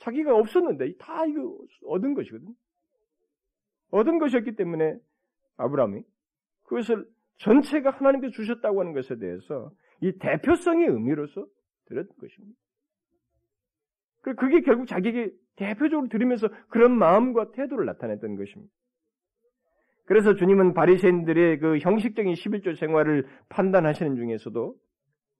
[0.00, 2.48] 자기가 없었는데 다 이거 얻은 것이거든.
[3.92, 4.98] 얻은 것이었기 때문에
[5.56, 6.02] 아브라함이
[6.64, 7.04] 그것을
[7.38, 9.70] 전체가 하나님께 주셨다고 하는 것에 대해서
[10.00, 11.46] 이 대표성의 의미로서
[11.86, 12.58] 드렸던 것입니다.
[14.22, 18.72] 그게 결국 자기에게 대표적으로 드리면서 그런 마음과 태도를 나타냈던 것입니다.
[20.04, 24.74] 그래서 주님은 바리새인들의 그 형식적인 11조 생활을 판단하시는 중에서도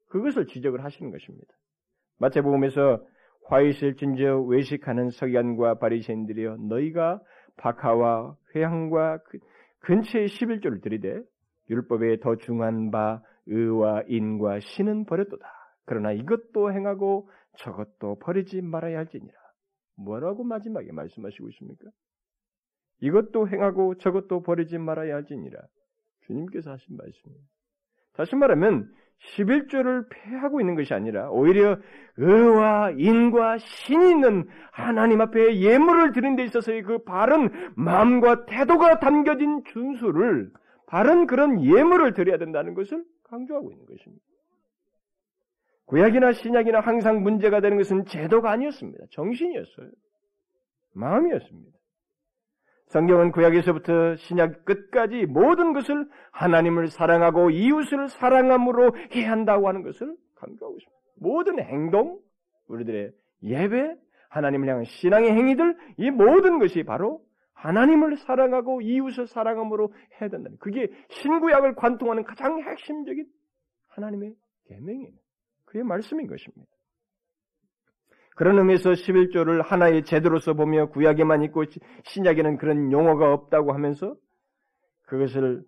[0.08, 1.52] 그것을 지적을 하시는 것입니다.
[2.18, 3.04] 마태복음에서
[3.46, 7.20] 화이실진저 외식하는 서기관과 바리새인들이여 너희가
[7.56, 9.38] 박하와 회향과 그
[9.82, 11.22] 근처에 11조를 들이대
[11.70, 15.46] 율법에 더 중한 바 의와 인과 신은 버렸도다.
[15.84, 19.34] 그러나 이것도 행하고 저것도 버리지 말아야 할지니라.
[19.96, 21.90] 뭐라고 마지막에 말씀하시고 있습니까?
[23.00, 25.60] 이것도 행하고 저것도 버리지 말아야 할지니라.
[26.26, 27.46] 주님께서 하신 말씀입니다.
[28.12, 28.92] 다시 말하면
[29.30, 31.78] 11조를 폐하고 있는 것이 아니라 오히려
[32.16, 39.62] 의와 인과 신이 있는 하나님 앞에 예물을 드린 데 있어서의 그 바른 마음과 태도가 담겨진
[39.64, 40.50] 준수를
[40.86, 44.22] 바른 그런 예물을 드려야 된다는 것을 강조하고 있는 것입니다.
[45.86, 49.04] 구약이나 신약이나 항상 문제가 되는 것은 제도가 아니었습니다.
[49.10, 49.90] 정신이었어요.
[50.94, 51.81] 마음이었습니다.
[52.92, 60.76] 성경은 구약에서부터 신약 끝까지 모든 것을 하나님을 사랑하고 이웃을 사랑함으로 해야 한다고 하는 것을 강조하고
[60.76, 61.02] 있습니다.
[61.16, 62.18] 모든 행동,
[62.68, 63.12] 우리들의
[63.44, 63.96] 예배,
[64.28, 67.22] 하나님을 향한 신앙의 행위들, 이 모든 것이 바로
[67.54, 73.24] 하나님을 사랑하고 이웃을 사랑함으로 해야 된다는 그게 신구약을 관통하는 가장 핵심적인
[73.88, 74.34] 하나님의
[74.66, 75.16] 계명이에요.
[75.64, 76.70] 그의 말씀인 것입니다.
[78.34, 81.64] 그런 의미에서 11조를 하나의 제도로서 보며 구약에만 있고
[82.04, 84.16] 신약에는 그런 용어가 없다고 하면서
[85.02, 85.64] 그것을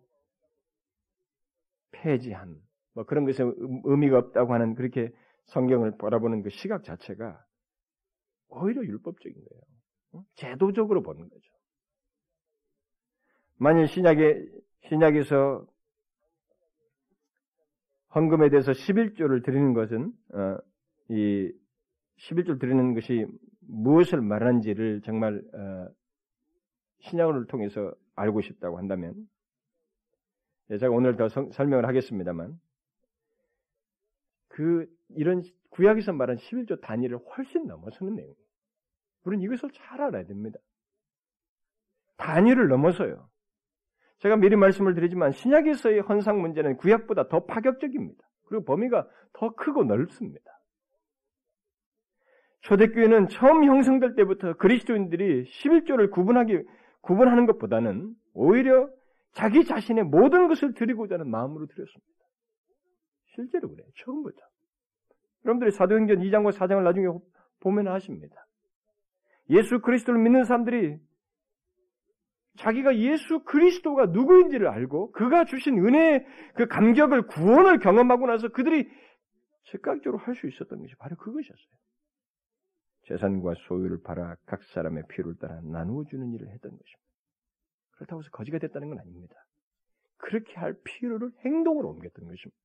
[1.92, 2.56] 폐지한
[2.94, 3.44] 뭐 그런 것에
[3.84, 5.10] 의미가 없다고 하는 그렇게
[5.46, 7.44] 성경을 바라보는 그 시각 자체가
[8.48, 10.24] 오히려 율법적인 거예요.
[10.36, 11.50] 제도적으로 보는 거죠.
[13.56, 14.46] 만일 신약에
[14.88, 15.66] 신약에서
[18.14, 20.58] 헌금에 대해서 11조를 드리는 것은 어,
[21.08, 21.52] 이
[22.18, 23.26] 11조 드리는 것이
[23.60, 25.88] 무엇을 말하는지를 정말 어,
[27.00, 29.14] 신약을 통해서 알고 싶다고 한다면
[30.70, 32.58] 예, 제가 오늘 더 성, 설명을 하겠습니다만
[34.48, 38.44] 그 이런 구약에서 말한 11조 단위를 훨씬 넘어서는 내용이에요.
[39.24, 40.58] 우리는 이것을 잘 알아야 됩니다.
[42.16, 43.28] 단위를 넘어서요.
[44.18, 48.24] 제가 미리 말씀을 드리지만 신약에서의 헌상 문제는 구약보다 더 파격적입니다.
[48.46, 50.53] 그리고 범위가 더 크고 넓습니다.
[52.64, 56.62] 초대교회는 처음 형성될 때부터 그리스도인들이 11조를 구분하기,
[57.02, 58.88] 구분하는 것보다는 오히려
[59.32, 62.14] 자기 자신의 모든 것을 드리고자 하는 마음으로 드렸습니다.
[63.34, 63.86] 실제로 그래요.
[63.98, 64.38] 처음부터.
[65.44, 67.06] 여러분들이 사도행전 2장과 4장을 나중에
[67.60, 68.46] 보면 아십니다.
[69.50, 70.96] 예수 그리스도를 믿는 사람들이
[72.56, 76.24] 자기가 예수 그리스도가 누구인지를 알고 그가 주신 은혜의
[76.54, 78.88] 그 감격을 구원을 경험하고 나서 그들이
[79.64, 81.74] 즉각적으로 할 수 있었던 것이 바로 그것이었어요.
[83.04, 87.04] 재산과 소유를 팔아 각 사람의 필요를 따라 나누어 주는 일을 했던 것입니다.
[87.92, 89.34] 그렇다고 해서 거지가 됐다는 건 아닙니다.
[90.16, 92.64] 그렇게 할 필요를 행동으로 옮겼던 것입니다.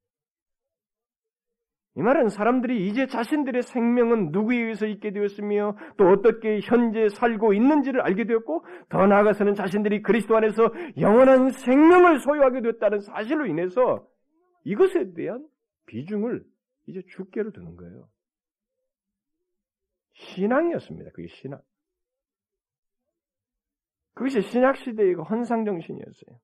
[1.95, 8.01] 이 말은 사람들이 이제 자신들의 생명은 누구에 의해서 있게 되었으며 또 어떻게 현재 살고 있는지를
[8.01, 14.07] 알게 되었고 더 나아가서는 자신들이 그리스도 안에서 영원한 생명을 소유하게 되었다는 사실로 인해서
[14.63, 15.45] 이것에 대한
[15.87, 16.43] 비중을
[16.85, 18.07] 이제 주께로 두는 거예요.
[20.19, 21.11] 신앙이었습니다.
[21.11, 21.59] 그게 신앙.
[24.13, 26.37] 그것이 신약시대의 헌상정신이었어요.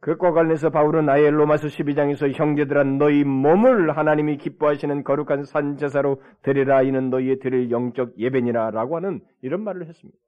[0.00, 6.82] 그것과 관련해서 바울은 아예 로마서 12장에서 형제들아 너희 몸을 하나님이 기뻐하시는 거룩한 산 제사로 드리라
[6.82, 10.18] 이는 너희의 드릴 영적 예배니라 라고 하는 이런 말을 했습니다.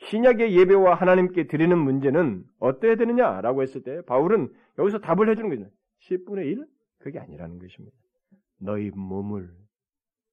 [0.00, 5.70] 신약의 예배와 하나님께 드리는 문제는 어때야 되느냐 라고 했을 때 바울은 여기서 답을 해주는 거죠.
[6.02, 6.66] 10분의 1?
[6.98, 7.96] 그게 아니라는 것입니다.
[8.60, 9.50] 너희 몸을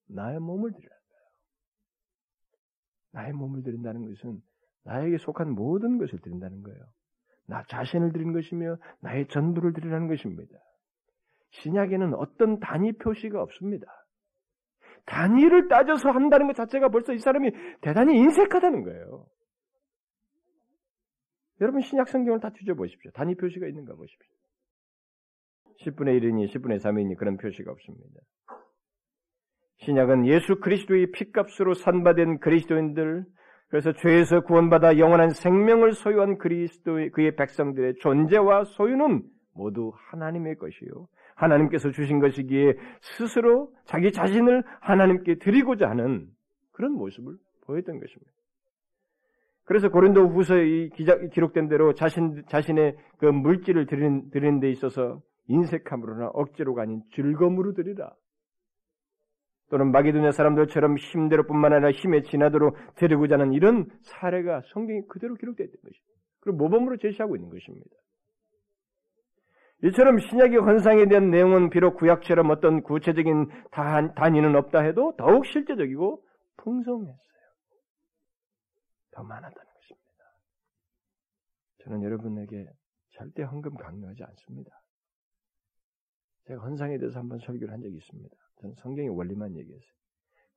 [0.08, 0.94] 나의 몸을 드리라.
[3.12, 4.40] 나의 몸을 드린다는 것은
[4.84, 6.80] 나에게 속한 모든 것을 드린다는 거예요.
[7.46, 10.58] 나 자신을 드리는 것이며 나의 전부를 드리라는 것입니다.
[11.50, 13.86] 신약에는 어떤 단위 표시가 없습니다.
[15.06, 19.26] 단위를 따져서 한다는 것 자체가 벌써 이 사람이 대단히 인색하다는 거예요.
[21.60, 23.10] 여러분 신약 성경을 다 뒤져보십시오.
[23.12, 24.34] 단위 표시가 있는가 보십시오.
[25.84, 28.20] 10분의 1이니 10분의 3이니 그런 표시가 없습니다.
[29.78, 33.24] 신약은 예수 그리스도의 피값으로 산바된 그리스도인들,
[33.68, 39.22] 그래서 죄에서 구원받아 영원한 생명을 소유한 그리스도의 그의 백성들의 존재와 소유는
[39.54, 41.08] 모두 하나님의 것이요.
[41.34, 46.28] 하나님께서 주신 것이기에 스스로 자기 자신을 하나님께 드리고자 하는
[46.72, 47.34] 그런 모습을
[47.66, 48.32] 보였던 것입니다.
[49.64, 50.88] 그래서 고린도 후서에
[51.32, 58.12] 기록된 대로 자신, 자신의 그 물질을 드리는, 드리는 데 있어서 인색함으로나 억지로가 아닌 즐거움으로 드리라.
[59.70, 65.76] 또는 마게도냐 사람들처럼 힘대로뿐만 아니라 힘에 지나도록 데리고자 하는 이런 사례가 성경이 그대로 기록되어 있는
[65.76, 66.14] 것입니다.
[66.40, 67.90] 그리고 모범으로 제시하고 있는 것입니다.
[69.84, 76.22] 이처럼 신약의 헌상에 대한 내용은 비록 구약처럼 어떤 구체적인 단위는 없다 해도 더욱 실제적이고
[76.56, 77.16] 풍성했어요.
[79.10, 80.24] 더 많았다는 것입니다.
[81.84, 82.70] 저는 여러분에게
[83.10, 84.70] 절대 헌금 강요하지 않습니다.
[86.46, 88.34] 제가 헌상에 대해서 한번 설교를 한 적이 있습니다.
[88.60, 89.96] 성경의 원리만 얘기했어요.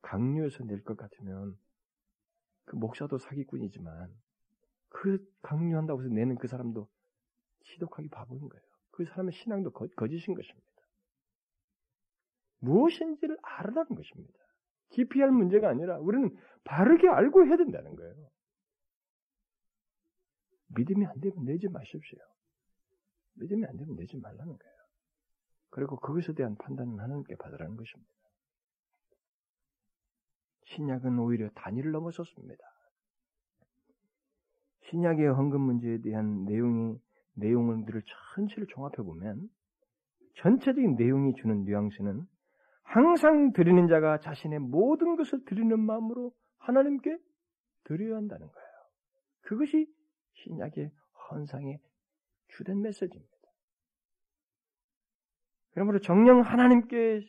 [0.02, 1.58] 강요해서 낼 것 같으면
[2.64, 4.10] 그 목사도 사기꾼이지만
[4.88, 6.88] 그 강요한다고 해서 내는 그 사람도
[7.64, 8.64] 지독하게 바보인 거예요.
[8.90, 10.70] 그 사람의 신앙도 거, 짓인 것입니다.
[12.60, 14.38] 무엇인지를 알아라는 것입니다.
[14.90, 18.30] 깊이 할 문제가 아니라 우리는 바르게 알고 해야 된다는 거예요.
[20.76, 22.18] 믿음이 안 되면 내지 마십시오.
[23.34, 24.79] 믿음이 안 되면 내지 말라는 거예요.
[25.70, 28.12] 그리고 그것에 대한 판단은 하나님께 받으라는 것입니다.
[30.66, 32.62] 신약은 오히려 단위를 넘어섰습니다.
[34.90, 36.98] 신약의 헌금 문제에 대한 내용이
[37.34, 38.02] 내용들을
[38.34, 39.48] 전체를 종합해 보면
[40.36, 42.26] 전체적인 내용이 주는 뉘앙스는
[42.82, 47.16] 항상 드리는 자가 자신의 모든 것을 드리는 마음으로 하나님께
[47.84, 48.68] 드려야 한다는 거예요.
[49.42, 49.86] 그것이
[50.34, 50.90] 신약의
[51.30, 51.78] 헌상의
[52.48, 53.39] 주된 메시지입니다.
[55.72, 57.20] 그러므로 정령 하나님께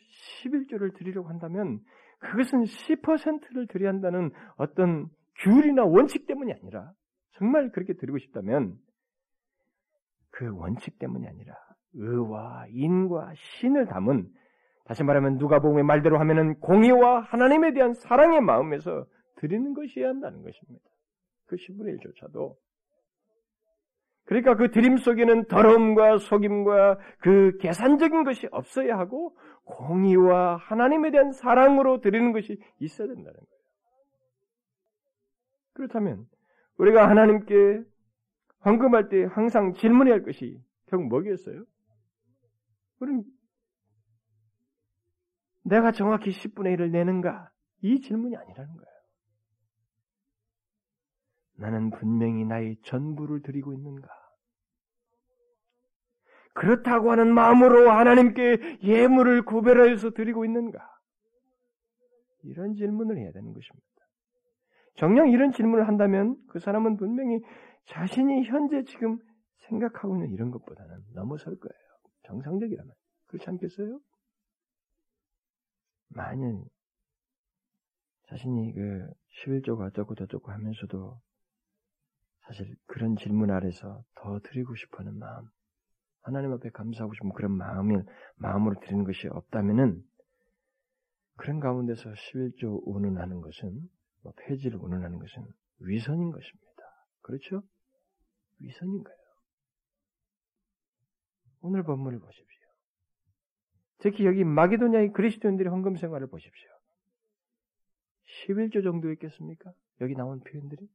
[0.44, 1.80] 11조를 드리려고 한다면
[2.18, 5.08] 그것은 10%를 드려야 한다는 어떤
[5.42, 6.92] 규율이나 원칙 때문이 아니라
[7.32, 8.76] 정말 그렇게 드리고 싶다면
[10.30, 11.54] 그 원칙 때문이 아니라
[11.94, 14.28] 의와 인과 신을 담은
[14.84, 20.84] 다시 말하면 누가복음의 말대로 하면은 공의와 하나님에 대한 사랑의 마음에서 드리는 것이어야 한다는 것입니다.
[21.46, 22.54] 그 10분의 1조차도
[24.24, 32.00] 그러니까 그 드림 속에는 더러움과 속임과 그 계산적인 것이 없어야 하고 공의와 하나님에 대한 사랑으로
[32.00, 33.62] 드리는 것이 있어야 된다는 거예요.
[35.74, 36.26] 그렇다면
[36.78, 37.82] 우리가 하나님께
[38.60, 41.64] 황금할 때 항상 질문해야 할 것이 결국 뭐겠어요?
[43.00, 43.24] 우리는
[45.64, 47.50] 내가 정확히 10분의 1을 내는가?
[47.82, 48.91] 이 질문이 아니라는 거예요.
[51.62, 54.08] 나는 분명히 나의 전부를 드리고 있는가?
[56.54, 60.80] 그렇다고 하는 마음으로 하나님께 예물을 구별하여서 드리고 있는가?
[62.42, 63.86] 이런 질문을 해야 되는 것입니다.
[64.96, 67.40] 정녕 이런 질문을 한다면 그 사람은 분명히
[67.86, 69.18] 자신이 현재 지금
[69.68, 71.82] 생각하고 있는 이런 것보다는 넘어설 거예요.
[72.24, 72.92] 정상적이라면.
[73.28, 74.00] 그렇지 않겠어요?
[76.08, 76.64] 만약
[78.28, 79.06] 자신이 그
[79.46, 81.20] 11조가 어쩌고 저쩌고 하면서도
[82.46, 85.48] 사실 그런 질문 아래서 더 드리고 싶어하는 마음,
[86.22, 87.96] 하나님 앞에 감사하고 싶은 그런 마음이,
[88.36, 90.02] 마음으로 드리는 것이 없다면은
[91.36, 93.88] 그런 가운데서 11조 운운하는 것은,
[94.22, 95.44] 뭐 폐지를 운운하는 것은
[95.80, 96.82] 위선인 것입니다.
[97.22, 97.62] 그렇죠?
[98.60, 99.18] 위선인 거예요.
[101.62, 102.68] 오늘 본문을 보십시오.
[103.98, 106.68] 특히 여기 마게도냐의 그리스도인들의 헌금 생활을 보십시오.
[108.46, 109.72] 11조 정도 있겠습니까?
[110.00, 110.88] 여기 나온 표현들이?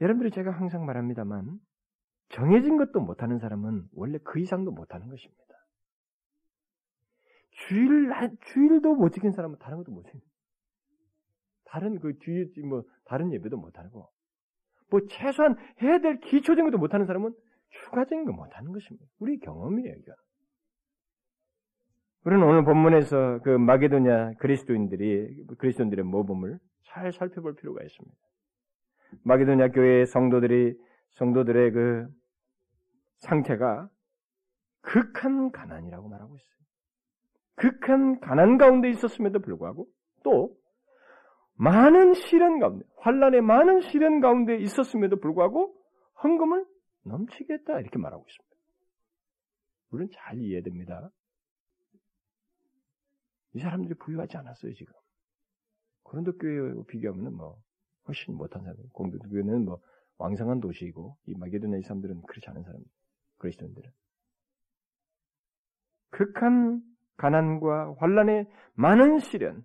[0.00, 1.58] 여러분들이 제가 항상 말합니다만
[2.30, 5.42] 정해진 것도 못하는 사람은 원래 그 이상도 못하는 것입니다.
[7.50, 8.10] 주일
[8.46, 10.20] 주일도 못 지킨 사람은 다른 것도 못 지kin.
[11.64, 14.08] 다른 그 뒤에 뭐 다른 예배도 못 하고
[14.90, 17.34] 뭐 최소한 해야 될 기초적인 것도 못 하는 사람은
[17.70, 19.06] 추가적인 거 못 하는 것입니다.
[19.18, 20.14] 우리 경험이에요, 이거.
[22.24, 28.16] 우리는 오늘 본문에서 그 마게도냐 그리스도인들이 그리스도인들의 모범을 잘 살펴볼 필요가 있습니다.
[29.22, 30.78] 마게도냐 교회의 성도들이
[31.10, 32.08] 성도들의 그
[33.18, 33.88] 상태가
[34.80, 36.54] 극한 가난이라고 말하고 있어요.
[37.56, 39.88] 극한 가난 가운데 있었음에도 불구하고
[40.22, 40.56] 또
[41.54, 45.74] 많은 시련 가운데 환란의 많은 시련 가운데 있었음에도 불구하고
[46.22, 46.66] 헌금을
[47.04, 48.56] 넘치겠다 이렇게 말하고 있습니다.
[49.90, 51.10] 물론 잘 이해됩니다.
[53.54, 54.92] 이 사람들이 부유하지 않았어요 지금.
[56.02, 57.56] 고린도 교회와 비교하면 뭐
[58.06, 58.76] 훨씬 못한 사람.
[58.92, 59.80] 공도 교회는 뭐
[60.18, 62.80] 왕성한 도시이고 이 마게도냐 이 사람들은 그렇지 않은 사람.
[63.38, 63.90] 그리스도인들은
[66.10, 66.82] 극한
[67.16, 69.64] 가난과 환란의 많은 시련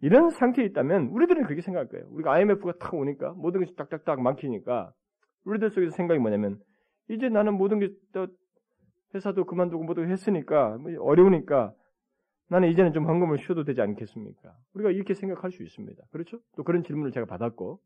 [0.00, 2.06] 이런 상태에 있다면 우리들은 그렇게 생각할 거예요.
[2.10, 4.92] 우리가 IMF가 탁 오니까 모든 것이 딱딱딱 막히니까
[5.44, 6.58] 우리들 속에서 생각이 뭐냐면
[7.08, 7.90] 이제 나는 모든 게
[9.14, 11.72] 회사도 그만두고 모두 했으니까 뭐 어려우니까
[12.48, 14.56] 나는 이제는 좀 헌금을 쉬어도 되지 않겠습니까?
[14.74, 16.04] 우리가 이렇게 생각할 수 있습니다.
[16.10, 16.40] 그렇죠?
[16.56, 17.80] 또 그런 질문을 제가 받았고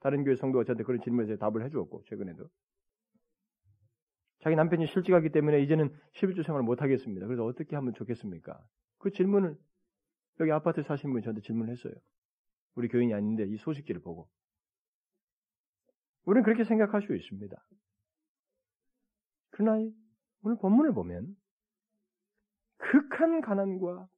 [0.00, 2.48] 다른 교회 성도가 저한테 그런 질문에 답을 해주었고 최근에도
[4.40, 7.26] 자기 남편이 실직하기 때문에 이제는 11조 생활을 못 하겠습니다.
[7.26, 8.58] 그래서 어떻게 하면 좋겠습니까?
[8.98, 9.56] 그 질문을
[10.40, 11.92] 여기 아파트 사시는 분이 저한테 질문을 했어요.
[12.74, 14.28] 우리 교인이 아닌데 이 소식지를 보고
[16.24, 17.56] 우리는 그렇게 생각할 수 있습니다.
[19.50, 19.90] 그러나
[20.42, 21.36] 오늘 본문을 보면
[22.80, 24.08] 극한 가난과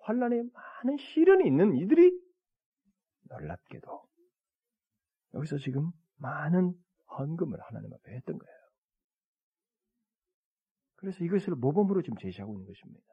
[0.00, 2.12] 환란에 많은 시련이 있는 이들이
[3.28, 4.02] 놀랍게도
[5.34, 6.74] 여기서 지금 많은
[7.18, 8.56] 헌금을 하나님 앞에 했던 거예요.
[10.96, 13.04] 그래서 이것을 모범으로 지금 제시하고 있는 것입니다.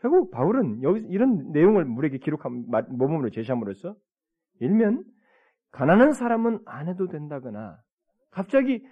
[0.00, 3.96] 결국 바울은 여기 이런 내용을 우리에게 기록한 모범으로 제시함으로써
[4.60, 5.04] 일면
[5.70, 7.78] 가난한 사람은 안 해도 된다거나
[8.30, 8.86] 갑자기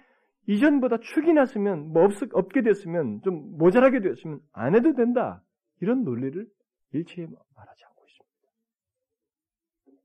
[0.47, 5.43] 이전보다 축이 났으면 뭐 없, 없게 됐으면 좀 모자라게 되었으면 안 해도 된다
[5.81, 6.47] 이런 논리를
[6.93, 9.97] 일체에 말하지 않고 있습니다.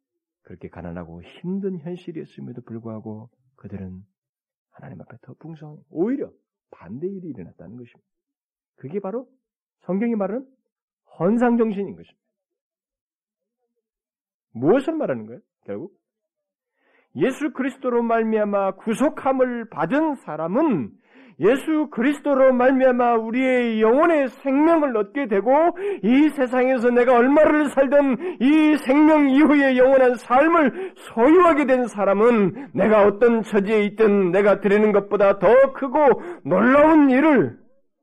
[0.43, 4.03] 그렇게 가난하고 힘든 현실이었음에도 불구하고 그들은
[4.71, 6.31] 하나님 앞에 더 풍성 오히려
[6.71, 8.11] 반대 일이 일어났다는 것입니다.
[8.77, 9.29] 그게 바로
[9.83, 10.45] 성경이 말하는
[11.19, 12.21] 헌상 정신인 것입니다.
[14.55, 15.41] 무엇을 말하는 거예요?
[15.65, 16.02] 결국
[17.17, 20.91] 예수 그리스도로 말미암아 구속함을 받은 사람은
[21.41, 25.51] 예수 그리스도로 말미암아 우리의 영혼의 생명을 얻게 되고
[26.03, 33.43] 이 세상에서 내가 얼마를 살든 이 생명 이후의 영원한 삶을 소유하게 된 사람은 내가 어떤
[33.43, 37.59] 처지에 있든 내가 드리는 것보다 더 크고 놀라운 일을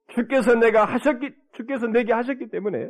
[0.10, 2.90] 주께서 내가 하셨기 주께서 내게 하셨기 때문에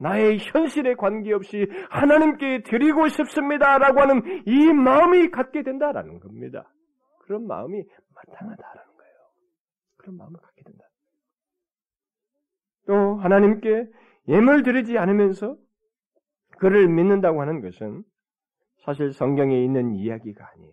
[0.00, 6.72] 나의 현실에 관계없이 하나님께 드리고 싶습니다라고 하는 이 마음이 갖게 된다라는 겁니다.
[7.20, 7.84] 그런 마음이
[8.14, 9.14] 마땅하다라는 거예요.
[9.98, 10.84] 그런 마음을 갖게 된다.
[12.86, 13.88] 또 하나님께
[14.28, 15.56] 예물 드리지 않으면서
[16.58, 18.02] 그를 믿는다고 하는 것은
[18.84, 20.72] 사실 성경에 있는 이야기가 아니에요.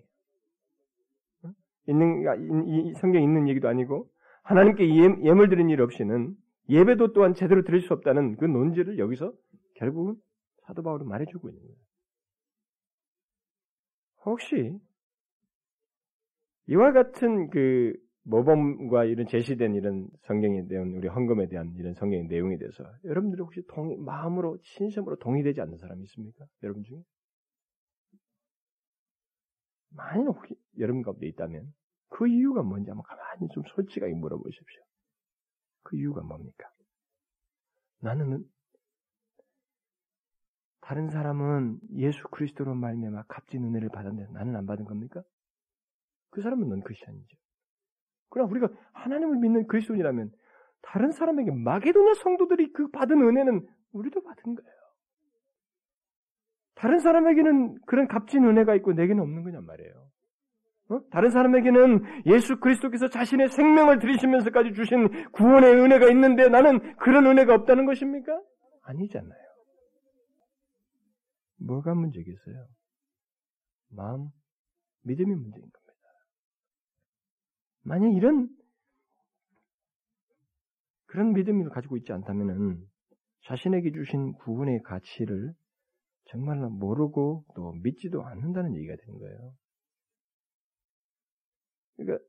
[1.89, 4.07] 있는 성경에 있는 얘기도 아니고
[4.43, 4.83] 하나님께
[5.23, 6.33] 예, 물 드린 일 없이는
[6.69, 9.33] 예배도 또한 제대로 드릴 수 없다는 그 논지를 여기서
[9.75, 10.15] 결국은
[10.65, 11.77] 사도 바울은 말해주고 있는 거예요.
[14.25, 14.77] 혹시
[16.67, 22.57] 이와 같은 그 모범과 이런 제시된 이런 성경에 대한 우리 헌금에 대한 이런 성경의 내용에
[22.57, 26.45] 대해서 여러분들이 혹시 동, 마음으로 신심으로 동의되지 않는 사람이 있습니까?
[26.63, 27.01] 여러분 중에
[29.91, 31.73] 만약 혹시 여러분 가운데 있다면
[32.09, 34.86] 그 이유가 뭔지 한번 가만히 좀 솔직하게 물어보십시오.
[35.87, 36.69] 그 이유가 뭡니까?
[38.01, 38.43] 나는
[40.81, 45.23] 다른 사람은 예수 그리스도로 말미암아 값진 은혜를 받았는데 나는 안 받은 겁니까?
[46.29, 47.37] 그 사람은 넌 크리스천이죠.
[48.29, 50.31] 그러나 우리가 하나님을 믿는 그리스도인이라면
[50.81, 54.77] 다른 사람에게 마게도냐 성도들이 그 받은 은혜는 우리도 받은 거예요.
[56.75, 60.06] 다른 사람에게는 그런 값진 은혜가 있고 내게는 없는 거냔 말이에요.
[60.89, 61.01] 어?
[61.09, 67.85] 다른 사람에게는 예수 그리스도께서 자신의 생명을 들이시면서까지 주신 구원의 은혜가 있는데 나는 그런 은혜가 없다는
[67.85, 68.41] 것입니까?
[68.83, 69.47] 아니잖아요.
[71.59, 72.67] 뭐가 문제겠어요?
[73.89, 74.29] 마음,
[75.03, 75.77] 믿음이 문제인 겁니다.
[77.83, 78.49] 만약 이런
[81.07, 82.85] 그런 믿음을 가지고 있지 않다면은
[83.45, 85.53] 자신에게 주신 구원의 가치를
[86.25, 89.53] 정말로 모르고 또 믿지도 않는다는 얘기가 되는 거예요.
[91.97, 92.23] 그러니까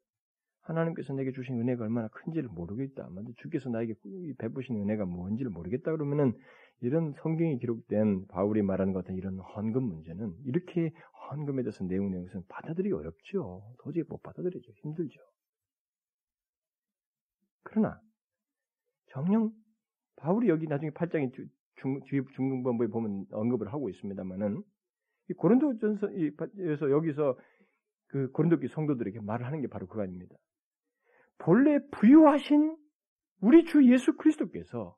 [0.62, 3.08] 하나님께서 내게 주신 은혜가 얼마나 큰지를 모르겠다.
[3.10, 3.94] 먼저 주께서 나에게
[4.38, 6.34] 베푸신 은혜가 뭔지를 모르겠다 그러면은
[6.80, 10.92] 이런 성경에 기록된 바울이 말하는 것 같은 이런 헌금 문제는 이렇게
[11.30, 13.74] 헌금에 대해서 내용 내는 것은 받아들이기 어렵죠.
[13.82, 14.72] 도저히 못 받아들이죠.
[14.82, 15.20] 힘들죠.
[17.64, 18.00] 그러나
[19.08, 19.52] 정령
[20.16, 21.32] 바울이 여기 나중에 8장에
[21.76, 24.62] 중, 뒤 중근본부에 보면 언급을 하고 있습니다만은
[25.30, 27.38] 이 고린도전서에서 여기서
[28.08, 30.34] 그 고린도교 성도들에게 말을 하는 게 바로 그거 아닙니다.
[31.38, 32.76] 본래 부유하신
[33.40, 34.96] 우리 주 예수 그리스도께서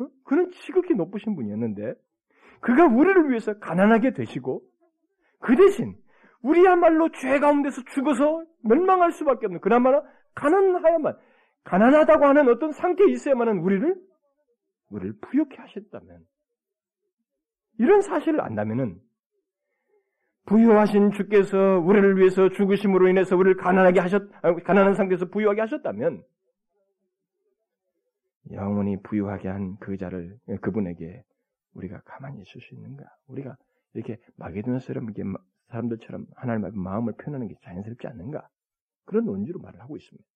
[0.00, 0.08] 어?
[0.24, 1.94] 그는 지극히 높으신 분이었는데
[2.60, 4.62] 그가 우리를 위해서 가난하게 되시고
[5.40, 5.94] 그 대신
[6.42, 10.02] 우리야말로 죄 가운데서 죽어서 멸망할 수밖에 없는 그나마나
[10.34, 11.16] 가난하야만
[11.64, 13.94] 가난하다고 하는 어떤 상태에 있어야만은 우리를
[14.90, 16.24] 우리를 부욕해 하셨다면
[17.78, 19.00] 이런 사실을 안다면은
[20.46, 24.22] 부유하신 주께서 우리를 위해서 죽으심으로 인해서 우리를 가난하게 하셨
[24.64, 26.24] 가난한 상태에서 부유하게 하셨다면
[28.50, 31.24] 영원히 부유하게 한 그 자를 그분에게
[31.74, 33.04] 우리가 가만히 있을 수 있는가?
[33.28, 33.56] 우리가
[33.94, 35.12] 이렇게 마게도나처럼
[35.68, 38.48] 사람들처럼 하나님 앞에 마음을 표현하는 게 자연스럽지 않는가?
[39.04, 40.28] 그런 논지로 말을 하고 있습니다.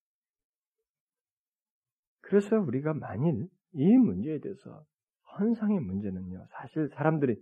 [2.23, 4.85] 그래서 우리가 만일 이 문제에 대해서
[5.39, 7.37] 헌상의 문제는요, 사실 사람들이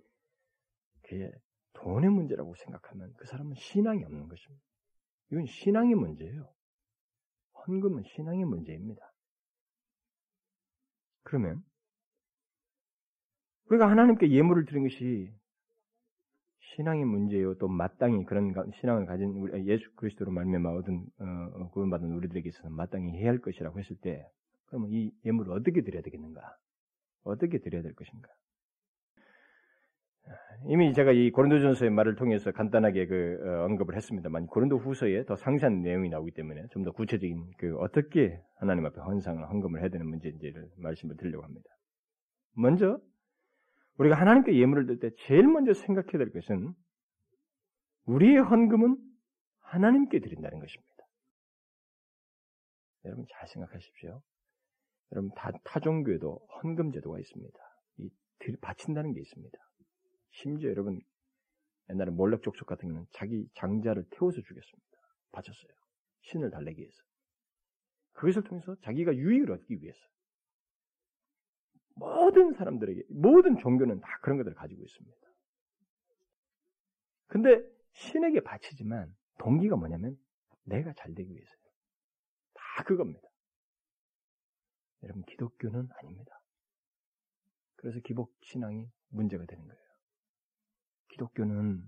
[1.03, 1.31] 그게
[1.75, 4.65] 돈의 문제라고 생각하면 그 사람은 신앙이 없는 것입니다.
[5.31, 6.49] 이건 신앙의 문제예요.
[7.67, 9.03] 헌금은 신앙의 문제입니다.
[11.23, 11.65] 그러면
[13.71, 15.33] 우리가 하나님께 예물을 드린 것이
[16.75, 19.35] 신앙의 문제요 또 마땅히 그런 신앙을 가진
[19.67, 24.29] 예수 그리스도로 말미암아 얻은 어, 어, 구원받은 우리들에게 있어서 마땅히 해야 할 것이라고 했을 때
[24.67, 26.57] 그러면 이 예물을 어떻게 드려야 되겠는가?
[27.23, 28.29] 어떻게 드려야 될 것인가?
[30.67, 35.83] 이미 제가 이 고린도전서의 말을 통해서 간단하게 그 어, 언급을 했습니다만 고린도 후서에 더 상세한
[35.83, 40.71] 내용이 나오기 때문에 좀 더 구체적인 그 어떻게 하나님 앞에 헌상을 헌금을 해야 되는 문제인지를
[40.79, 41.69] 말씀을 드리려고 합니다.
[42.57, 42.99] 먼저
[43.99, 46.73] 우리가 하나님께 예물을 들때 제일 먼저 생각해야 될 것은
[48.07, 48.97] 우리의 헌금은
[49.61, 50.95] 하나님께 드린다는 것입니다.
[53.05, 54.23] 여러분 잘 생각하십시오.
[55.13, 57.59] 여러분 타, 타종교에도 헌금 제도가 있습니다.
[57.99, 58.11] 이
[58.61, 59.59] 바친다는 게 있습니다.
[60.35, 61.01] 심지어 여러분
[61.91, 64.99] 옛날에 몰렉 족속 같은 경우는 자기 장자를 태워서 죽였습니다.
[65.33, 65.73] 바쳤어요.
[66.23, 67.03] 신을 달래기 위해서.
[68.13, 69.99] 그것을 통해서 자기가 유익을 얻기 위해서.
[71.97, 75.17] 모든 사람들에게, 모든 종교는 다 그런 것들을 가지고 있습니다.
[77.27, 77.63] 근데
[77.93, 80.17] 신에게 바치지만 동기가 뭐냐면
[80.65, 81.59] 내가 잘 되기 위해서요.
[82.55, 83.29] 다 그겁니다.
[85.03, 86.41] 여러분, 기독교는 아닙니다.
[87.77, 89.84] 그래서 기복 신앙이 문제가 되는 거예요.
[91.15, 91.83] 기독교는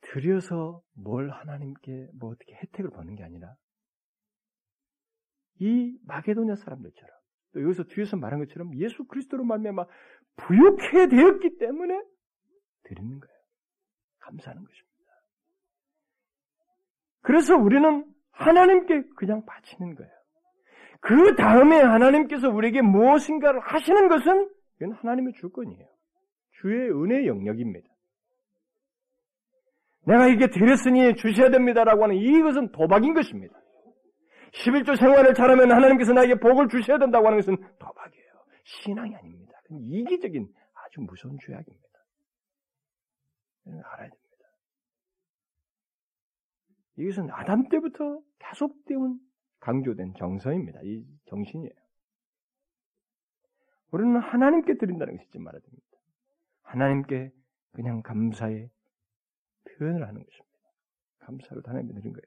[0.00, 3.54] 들여서 뭘 하나님께 뭐 어떻게 혜택을 받는 게 아니라
[5.60, 7.14] 이 마게도냐 사람들처럼
[7.52, 9.86] 또 여기서 뒤에서 말한 것처럼 예수 그리스도로 말미암아
[10.36, 12.02] 부욕해 되었기 때문에
[12.82, 13.38] 드리는 거예요.
[14.18, 14.94] 감사하는 것입니다.
[17.22, 20.12] 그래서 우리는 하나님께 그냥 바치는 거예요.
[21.00, 25.94] 그 다음에 하나님께서 우리에게 무엇인가를 하시는 것은 이건 하나님의 주권이에요.
[26.60, 27.88] 주의 은혜 영역입니다.
[30.06, 33.58] 내가 이게 드렸으니 주셔야 됩니다라고 하는 이것은 도박인 것입니다.
[34.52, 38.32] 11조 생활을 잘하면 하나님께서 나에게 복을 주셔야 된다고 하는 것은 도박이에요.
[38.64, 39.52] 신앙이 아닙니다.
[39.70, 41.84] 이기적인 아주 무서운 죄악입니다.
[43.66, 44.24] 알아야 됩니다.
[46.96, 49.18] 이것은 아담 때부터 계속되온
[49.60, 50.80] 강조된 정서입니다.
[50.84, 51.74] 이 정신이에요.
[53.90, 55.83] 우리는 하나님께 드린다는 것이 잊지 말아야 됩니다.
[56.64, 57.30] 하나님께
[57.72, 58.70] 그냥 감사의
[59.78, 60.58] 표현을 하는 것입니다.
[61.20, 62.24] 감사로 하나님께 드린 거예요.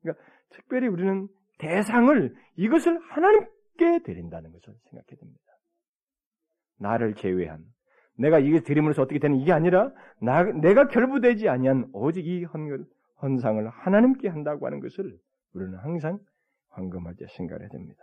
[0.00, 1.28] 그러니까 특별히 우리는
[1.58, 5.40] 대상을 이것을 하나님께 드린다는 것을 생각해야 됩니다.
[6.78, 7.64] 나를 제외한
[8.16, 12.86] 내가 이게 드림으로써 어떻게 되는 이게 아니라 나, 내가 결부되지 아니한 오직 이 헌,
[13.22, 15.18] 헌상을 하나님께 한다고 하는 것을
[15.52, 16.18] 우리는 항상
[16.68, 18.02] 황금할 때 생각해야 됩니다.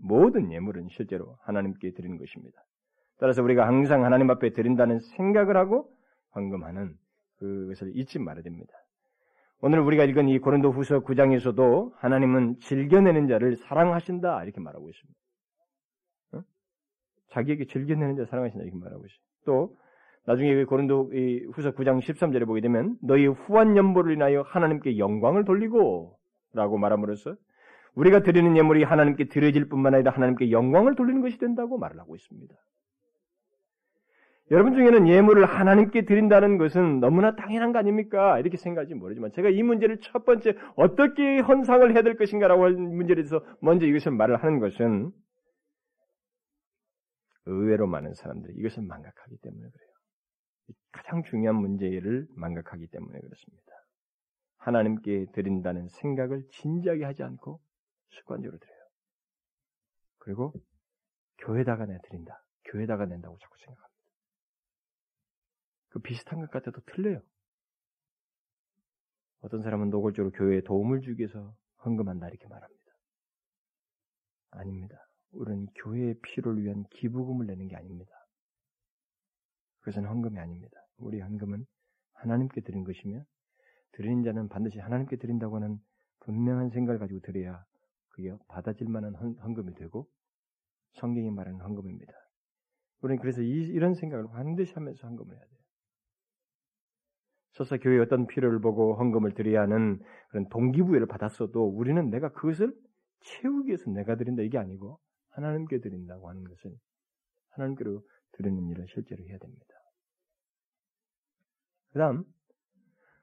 [0.00, 2.62] 모든 예물은 실제로 하나님께 드리는 것입니다.
[3.18, 5.90] 따라서 우리가 항상 하나님 앞에 드린다는 생각을 하고
[6.34, 6.96] 헌금하는
[7.38, 8.72] 그것을 잊지 말아야 됩니다.
[9.60, 15.20] 오늘 우리가 읽은 이 고린도 후서 9장에서도 하나님은 즐겨내는 자를 사랑하신다 이렇게 말하고 있습니다.
[16.34, 16.42] 어?
[17.32, 19.18] 자기에게 즐겨내는 자를 사랑하신다 이렇게 말하고 있어요.
[19.44, 19.76] 또
[20.26, 21.12] 나중에 고린도
[21.54, 26.18] 후서 9장 13절에 보게 되면 너희 후한 연보를 인하여 하나님께 영광을 돌리고
[26.52, 27.34] 라고 말함으로써
[27.94, 32.54] 우리가 드리는 예물이 하나님께 드려질 뿐만 아니라 하나님께 영광을 돌리는 것이 된다고 말을 하고 있습니다.
[34.50, 38.38] 여러분 중에는 예물을 하나님께 드린다는 것은 너무나 당연한 거 아닙니까?
[38.38, 43.14] 이렇게 생각할지 모르지만 제가 이 문제를 첫 번째 어떻게 헌상을 해야 될 것인가라고 하는 문제에
[43.14, 45.12] 대해서 먼저 이것을 말을 하는 것은
[47.44, 49.88] 의외로 많은 사람들이 이것을 망각하기 때문에 그래요.
[50.92, 53.72] 가장 중요한 문제를 망각하기 때문에 그렇습니다.
[54.58, 57.60] 하나님께 드린다는 생각을 진지하게 하지 않고
[58.10, 58.78] 습관적으로 드려요.
[60.18, 60.52] 그리고
[61.38, 62.42] 교회다가 내 드린다.
[62.64, 63.87] 교회다가 낸다고 자꾸 생각합니다.
[65.98, 67.20] 그 비슷한 것 같아도 틀려요.
[69.40, 72.92] 어떤 사람은 노골적으로 교회에 도움을 주기 위해서 헌금한다 이렇게 말합니다.
[74.50, 74.96] 아닙니다.
[75.32, 78.10] 우리는 교회의 필요를 위한 기부금을 내는 게 아닙니다.
[79.80, 80.76] 그것은 헌금이 아닙니다.
[80.96, 81.66] 우리 헌금은
[82.14, 83.22] 하나님께 드린 것이며
[83.92, 85.78] 드리는 자는 반드시 하나님께 드린다고 하는
[86.20, 87.64] 분명한 생각을 가지고 드려야
[88.08, 90.08] 그게 받아질 만한 헌 금이 되고
[90.94, 92.12] 성경이 말하는 헌금입니다.
[93.00, 95.57] 우리는 그래서 이, 런 생각을 반드시 하면서 헌금을 해야 돼요.
[97.58, 102.72] 설사 교회에 어떤 필요를 보고 헌금을 드려야 하는 그런 동기부여를 받았어도 우리는 내가 그것을
[103.20, 105.00] 채우기 위해서 내가 드린다 이게 아니고
[105.30, 106.72] 하나님께 드린다고 하는 것을
[107.50, 108.00] 하나님께로
[108.32, 109.74] 드리는 일을 실제로 해야 됩니다.
[111.92, 112.24] 그 다음,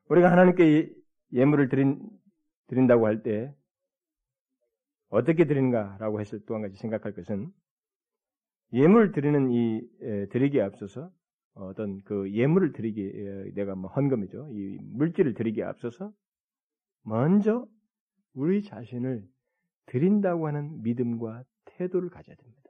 [0.10, 0.94] 우리가 하나님께
[1.32, 2.02] 예물을 드린,
[2.68, 3.56] 드린다고 할 때,
[5.10, 7.52] 어떻게 드리는가라고 해서 또한 가지 생각할 것은,
[8.74, 11.12] 예물 드리는 이, 에, 드리기에 앞서서,
[11.56, 14.50] 어떤 그 예물을 드리기, 내가 뭐 헌금이죠.
[14.54, 16.12] 이 물질을 드리기에 앞서서,
[17.04, 17.68] 먼저
[18.34, 19.24] 우리 자신을
[19.88, 22.70] 드린다고 하는 믿음과 태도를 가져야 됩니다.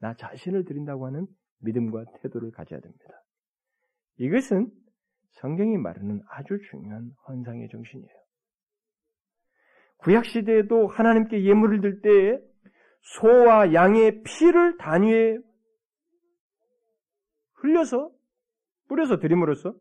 [0.00, 1.26] 나 자신을 드린다고 하는
[1.60, 3.04] 믿음과 태도를 가져야 됩니다.
[4.18, 4.70] 이것은
[5.32, 8.18] 성경이 말하는 아주 중요한 헌상의 정신이에요.
[9.98, 12.38] 구약 시대에도 하나님께 예물을 들 때에
[13.00, 15.38] 소와 양의 피를 단위에
[17.60, 18.10] 흘려서
[18.88, 19.74] 뿌려서 드림으로써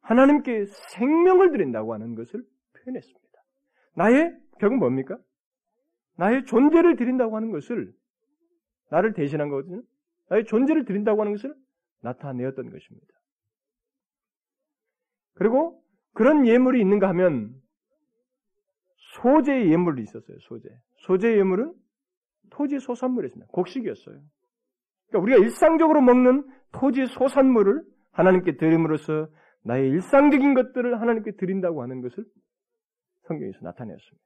[0.00, 3.42] 하나님께 생명을 드린다고 하는 것을 표현했습니다.
[3.94, 5.18] 나의 결국 뭡니까?
[6.16, 7.92] 나의 존재를 드린다고 하는 것을
[8.90, 9.82] 나를 대신한 거거든요.
[10.28, 11.54] 나의 존재를 드린다고 하는 것을
[12.00, 13.08] 나타내었던 것입니다.
[15.34, 17.54] 그리고 그런 예물이 있는가 하면
[19.14, 20.36] 소재 예물이 있었어요.
[20.40, 20.68] 소재.
[20.96, 21.74] 소재 예물은
[22.50, 23.50] 토지 소산물이었습니다.
[23.52, 24.20] 곡식이었어요.
[25.08, 29.28] 그러니까 우리가 일상적으로 먹는 토지 소산물을 하나님께 드림으로써
[29.64, 32.24] 나의 일상적인 것들을 하나님께 드린다고 하는 것을
[33.28, 34.22] 성경에서 나타내었습니다.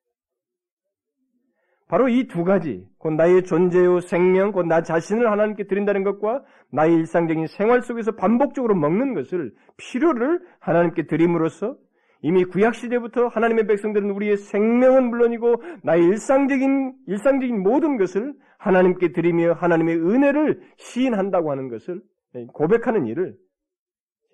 [1.89, 6.43] 바로 이 두 가지, 곧 나의 존재요 생명, 곧 나 자신을 하나님께 드린다는 것과
[6.73, 11.77] 나의 일상적인 생활 속에서 반복적으로 먹는 것을 필요를 하나님께 드림으로써
[12.23, 19.53] 이미 구약 시대부터 하나님의 백성들은 우리의 생명은 물론이고 나의 일상적인 일상적인 모든 것을 하나님께 드리며
[19.53, 22.01] 하나님의 은혜를 시인한다고 하는 것을
[22.45, 23.39] 고백하는 일을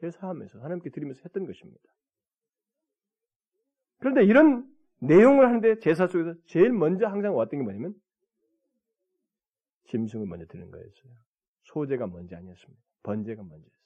[0.00, 1.80] 제사하면서 하나님께 드리면서 했던 것입니다.
[3.98, 7.94] 그런데 이런 내용을 하는데 제사 속에서 제일 먼저 항상 왔던 게 뭐냐면
[9.84, 11.12] 짐승을 먼저 드는 거였어요.
[11.62, 12.82] 소재가 먼저 아니었습니다.
[13.02, 13.82] 번제가 먼저였어요.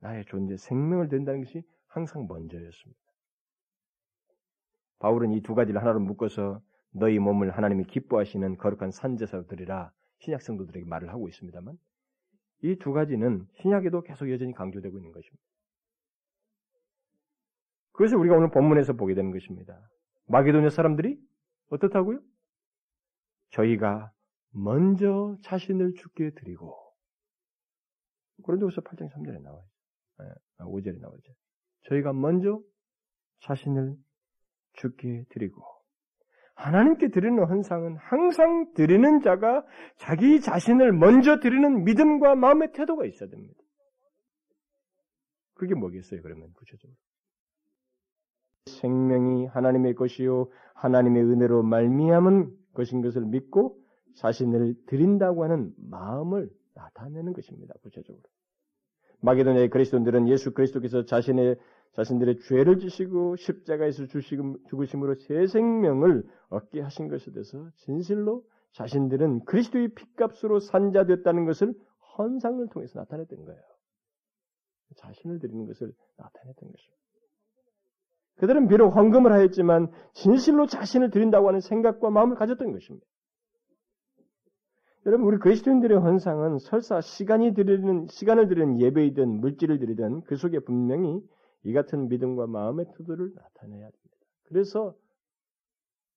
[0.00, 3.00] 나의 존재, 생명을 든다는 것이 항상 먼저였습니다.
[4.98, 10.86] 바울은 이 두 가지를 하나로 묶어서 너희 몸을 하나님이 기뻐하시는 거룩한 산제사로 드리라 신약 성도들에게
[10.86, 11.78] 말을 하고 있습니다만
[12.62, 15.42] 이 두 가지는 신약에도 계속 여전히 강조되고 있는 것입니다.
[17.92, 19.78] 그것을 우리가 오늘 본문에서 보게 되는 것입니다.
[20.26, 21.18] 마게도냐 사람들이
[21.70, 22.20] 어떻다고요?
[23.50, 24.12] 저희가
[24.50, 26.74] 먼저 자신을 죽게 드리고
[28.44, 29.64] 그런데서 8장 3절에 나와요.
[30.58, 31.32] 5절에 아, 나오죠.
[31.88, 32.60] 저희가 먼저
[33.40, 33.94] 자신을
[34.74, 35.62] 죽게 드리고
[36.54, 39.64] 하나님께 드리는 헌상은 항상 드리는 자가
[39.96, 43.60] 자기 자신을 먼저 드리는 믿음과 마음의 태도가 있어야 됩니다.
[45.54, 46.96] 그게 뭐겠어요, 그러면 구체적으로?
[48.66, 53.78] 생명이 하나님의 것이요 하나님의 은혜로 말미암은 것인 것을 믿고
[54.16, 57.74] 자신을 드린다고 하는 마음을 나타내는 것입니다.
[57.82, 58.22] 구체적으로.
[59.20, 61.56] 마게도냐의 그리스도인들은 예수 그리스도께서 자신의
[61.94, 70.58] 자신들의 죄를 지시고 십자가에서 죽으심으로 새 생명을 얻게 하신 것에 대해서 진실로 자신들은 그리스도의 핏값으로
[70.58, 71.74] 산자 됐다는 것을
[72.18, 73.60] 헌상을 통해서 나타냈던 거예요.
[74.96, 76.94] 자신을 드리는 것을 나타냈던 것입니다.
[78.36, 83.06] 그들은 비록 헌금을 하였지만 진실로 자신을 드린다고 하는 생각과 마음을 가졌던 것입니다.
[85.06, 91.20] 여러분 우리 그리스도인들의 헌상은 설사 시간이 드리는 시간을 드리는 예배이든 물질을 드리든 그 속에 분명히
[91.64, 94.16] 이 같은 믿음과 마음의 태도를 나타내야 됩니다.
[94.44, 94.94] 그래서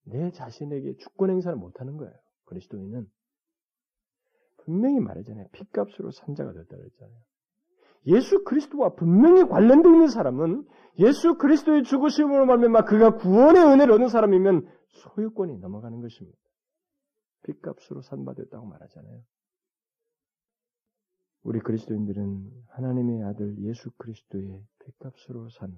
[0.04, 2.14] 내 자신에게 주권 행사를 못하는 거예요.
[2.46, 3.08] 그리스도인은
[4.58, 5.48] 분명히 말하잖아요.
[5.52, 7.18] 핏값으로 산자가 됐다 그랬잖아요.
[8.08, 10.66] 예수 그리스도와 분명히 관련되어 있는 사람은
[11.00, 16.38] 예수 그리스도의 죽으심으로 말미암아 그가 구원의 은혜를 얻는 사람이면 소유권이 넘어가는 것입니다.
[17.44, 19.22] 빚값으로 산받았다고 말하잖아요.
[21.44, 25.76] 우리 그리스도인들은 하나님의 아들 예수 그리스도의 빚값으로 산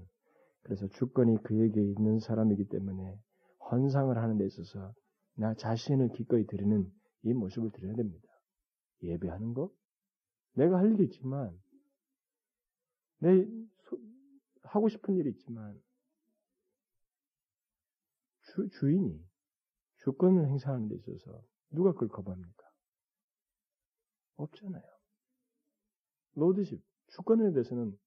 [0.63, 3.19] 그래서 주권이 그에게 있는 사람이기 때문에
[3.71, 4.93] 헌상을 하는 데 있어서
[5.35, 6.91] 나 자신을 기꺼이 드리는
[7.23, 8.27] 이 모습을 드려야 됩니다.
[9.03, 9.71] 예배하는 거?
[10.53, 11.57] 내가 할 일이 있지만
[13.19, 13.45] 내
[14.63, 15.81] 하고 싶은 일이 있지만
[18.41, 19.23] 주, 주인이
[20.03, 21.41] 주권을 행사하는 데 있어서
[21.71, 22.63] 누가 그걸 거부합니까?
[24.37, 24.98] 없잖아요.
[26.39, 27.97] 로드십, 주권에 대해서는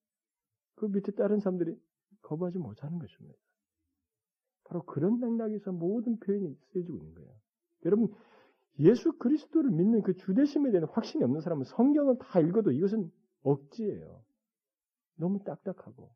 [0.75, 1.77] 그 밑에 다른 사람들이
[2.23, 3.39] 거부하지 못하는 것입니다.
[4.65, 7.31] 바로 그런 맥락에서 모든 표현이 쓰여지고 있는 거예요.
[7.85, 8.13] 여러분,
[8.79, 13.13] 예수 그리스도를 믿는 그 주대심에 대한 확신이 없는 사람은 성경을 다 읽어도 이것은
[13.43, 14.25] 억지예요.
[15.17, 16.11] 너무 딱딱하고,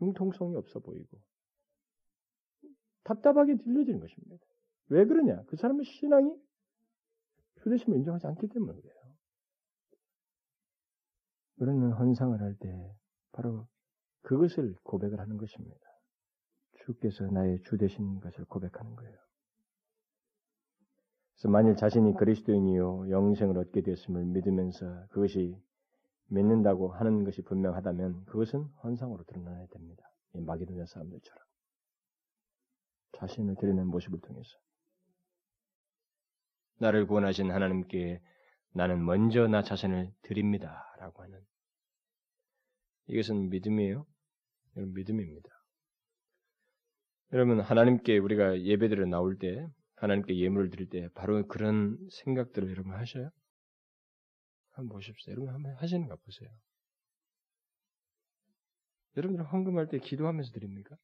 [0.00, 1.20] 융통성이 없어 보이고,
[3.04, 4.36] 답답하게 들려지는 것입니다.
[4.88, 5.42] 왜 그러냐?
[5.44, 6.32] 그 사람의 신앙이
[7.62, 8.94] 주대심을 인정하지 않기 때문에 그래요.
[11.58, 12.94] 우리는 헌상을 할 때
[13.32, 13.66] 바로
[14.22, 15.78] 그것을 고백을 하는 것입니다.
[16.84, 19.16] 주께서 나의 주 되신 것을 고백하는 거예요.
[21.34, 25.56] 그래서 만일 자신이 그리스도인이요 영생을 얻게 되었음을 믿으면서 그것이
[26.28, 30.10] 믿는다고 하는 것이 분명하다면 그것은 헌상으로 드러나야 됩니다.
[30.34, 31.44] 이 마게도냐 사람들처럼
[33.12, 34.58] 자신을 드리는 모습을 통해서
[36.78, 38.20] 나를 구원하신 하나님께
[38.76, 40.84] 나는 먼저 나 자신을 드립니다.
[40.98, 41.40] 라고 하는
[43.06, 44.06] 이것은 믿음이에요.
[44.76, 45.48] 여러분 믿음입니다.
[47.32, 49.66] 여러분 하나님께 우리가 예배드려 나올 때
[49.96, 53.30] 하나님께 예물을 드릴 때 바로 그런 생각들을 여러분 하셔요?
[54.72, 55.32] 한번 보십시오.
[55.32, 56.50] 여러분 한번 하시는가 보세요.
[59.16, 60.96] 여러분들 헌금할 때 기도하면서 드립니까?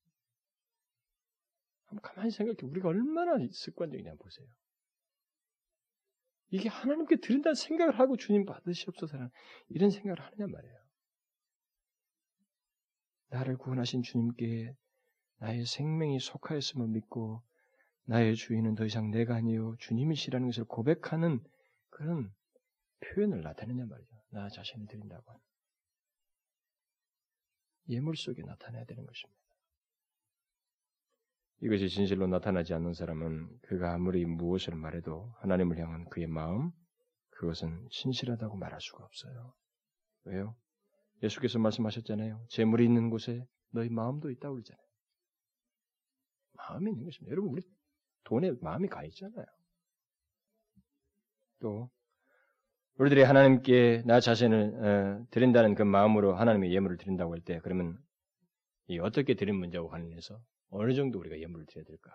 [1.87, 2.59] 한번 가만히 생각해.
[2.64, 4.47] 우리가 얼마나 습관적이냐 보세요.
[6.53, 9.30] 이게 하나님께 드린다는 생각을 하고 주님 받으시옵소서라는
[9.68, 10.82] 이런 생각을 하느냐 말이에요.
[13.30, 14.76] 나를 구원하신 주님께
[15.38, 17.42] 나의 생명이 속하였음을 믿고
[18.05, 21.42] 나의 주인은 더 이상 내가 아니요 주님이시라는 것을 고백하는
[21.88, 22.30] 그런
[23.00, 24.14] 표현을 나타내냐 말이죠.
[24.28, 25.40] 나 자신을 드린다고 하는.
[27.88, 29.41] 예물 속에 나타내야 되는 것입니다.
[31.62, 36.72] 이것이 진실로 나타나지 않는 사람은 그가 아무리 무엇을 말해도 하나님을 향한 그의 마음,
[37.30, 39.54] 그것은 진실하다고 말할 수가 없어요.
[40.24, 40.56] 왜요?
[41.22, 42.44] 예수께서 말씀하셨잖아요.
[42.48, 44.82] 재물이 있는 곳에 너희 마음도 있다고 그러잖아요.
[46.54, 47.30] 마음이 있는 것입니다.
[47.30, 47.62] 여러분, 우리
[48.24, 49.46] 돈에 마음이 가 있잖아요.
[51.60, 51.90] 또,
[52.98, 57.98] 우리들이 하나님께 나 자신을 어, 드린다는 그 마음으로 하나님의 예물을 드린다고 할 때, 그러면
[58.88, 60.40] 이 어떻게 드린 문제와 관련해서
[60.73, 62.11] 어느 정도 우리가 예물을 드려야 될까?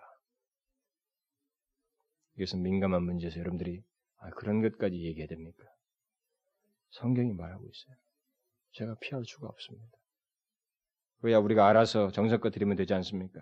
[2.36, 3.82] 이것은 민감한 문제에서 여러분들이
[4.18, 5.64] 아, 그런 것까지 얘기해야 됩니까?
[6.90, 7.96] 성경이 말하고 있어요.
[8.72, 9.96] 제가 피할 수가 없습니다.
[11.20, 13.40] 그야 우리가 알아서 정성껏 드리면 되지 않습니까?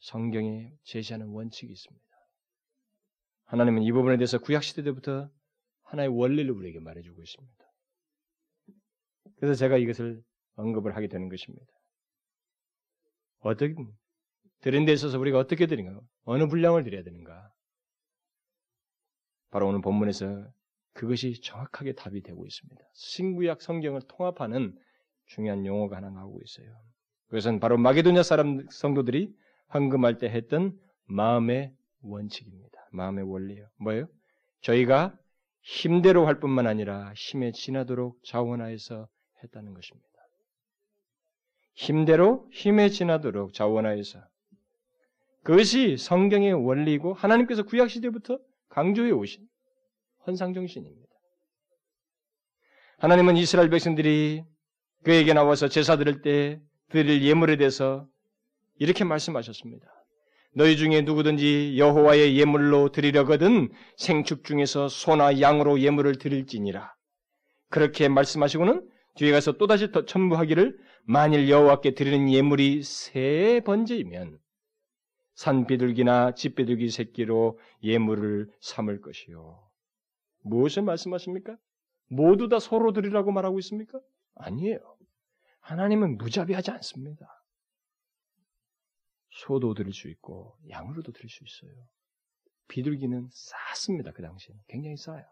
[0.00, 2.04] 성경이 제시하는 원칙이 있습니다.
[3.44, 5.30] 하나님은 이 부분에 대해서 구약시대 때부터
[5.82, 7.64] 하나의 원리를 우리에게 말해주고 있습니다.
[9.36, 10.22] 그래서 제가 이것을
[10.54, 11.66] 언급을 하게 되는 것입니다.
[13.50, 13.74] 어떻게
[14.60, 16.00] 드린 데 있어서 우리가 어떻게 드린가?
[16.24, 17.52] 어느 분량을 드려야 되는가?
[19.50, 20.48] 바로 오늘 본문에서
[20.94, 22.82] 그것이 정확하게 답이 되고 있습니다.
[22.92, 24.76] 신구약 성경을 통합하는
[25.26, 26.74] 중요한 용어가 하나 나오고 있어요.
[27.26, 29.34] 그것은 바로 마게도냐 사람 성도들이
[29.68, 32.88] 황금할 때 했던 마음의 원칙입니다.
[32.92, 33.68] 마음의 원리예요.
[33.78, 34.06] 뭐예요?
[34.60, 35.16] 저희가
[35.62, 39.08] 힘대로 할 뿐만 아니라 힘에 지나도록 자원하여서
[39.42, 40.13] 했다는 것입니다.
[41.74, 44.20] 힘대로 힘에 지나도록 자원하여서
[45.42, 49.46] 그것이 성경의 원리고 하나님께서 구약 시대부터 강조해 오신
[50.26, 51.04] 헌상 정신입니다.
[52.98, 54.42] 하나님은 이스라엘 백성들이
[55.02, 56.60] 그에게 나와서 제사 드릴 때
[56.90, 58.08] 드릴 예물에 대해서
[58.78, 59.86] 이렇게 말씀하셨습니다.
[60.56, 66.94] 너희 중에 누구든지 여호와의 예물로 드리려거든 생축 중에서 소나 양으로 예물을 드릴지니라.
[67.68, 74.38] 그렇게 말씀하시고는 뒤에 가서 또다시 더 첨부하기를 만일 여호와께 드리는 예물이 세 번째이면
[75.34, 79.68] 산 비둘기나 집 비둘기 새끼로 예물을 삼을 것이요.
[80.42, 81.56] 무엇을 말씀하십니까?
[82.08, 84.00] 모두 다 서로 드리라고 말하고 있습니까?
[84.36, 84.78] 아니에요.
[85.60, 87.26] 하나님은 무자비하지 않습니다.
[89.30, 91.74] 소도 드릴 수 있고 양으로도 드릴 수 있어요.
[92.68, 94.12] 비둘기는 쌌습니다.
[94.12, 95.24] 그 당시에 굉장히 싸요.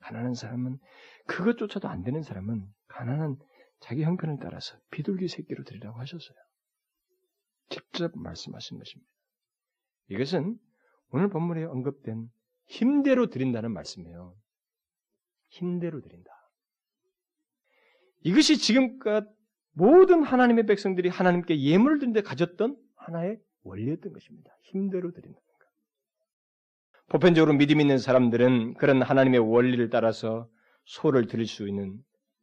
[0.00, 0.78] 가난한 사람은
[1.26, 3.38] 그것조차도 안 되는 사람은 가난한
[3.80, 6.36] 자기 형편을 따라서 비둘기 새끼로 드리라고 하셨어요.
[7.68, 9.10] 직접 말씀하신 것입니다.
[10.08, 10.58] 이것은
[11.10, 12.30] 오늘 본문에 언급된
[12.66, 14.36] 힘대로 드린다는 말씀이에요.
[15.48, 16.30] 힘대로 드린다.
[18.22, 19.24] 이것이 지금껏
[19.72, 24.56] 모든 하나님의 백성들이 하나님께 예물을 드는데 가졌던 하나의 원리였던 것입니다.
[24.62, 25.46] 힘대로 드린다는 것.
[27.08, 30.48] 보편적으로 믿음 있는 사람들은 그런 하나님의 원리를 따라서
[30.84, 31.98] 소를 드릴 수 있는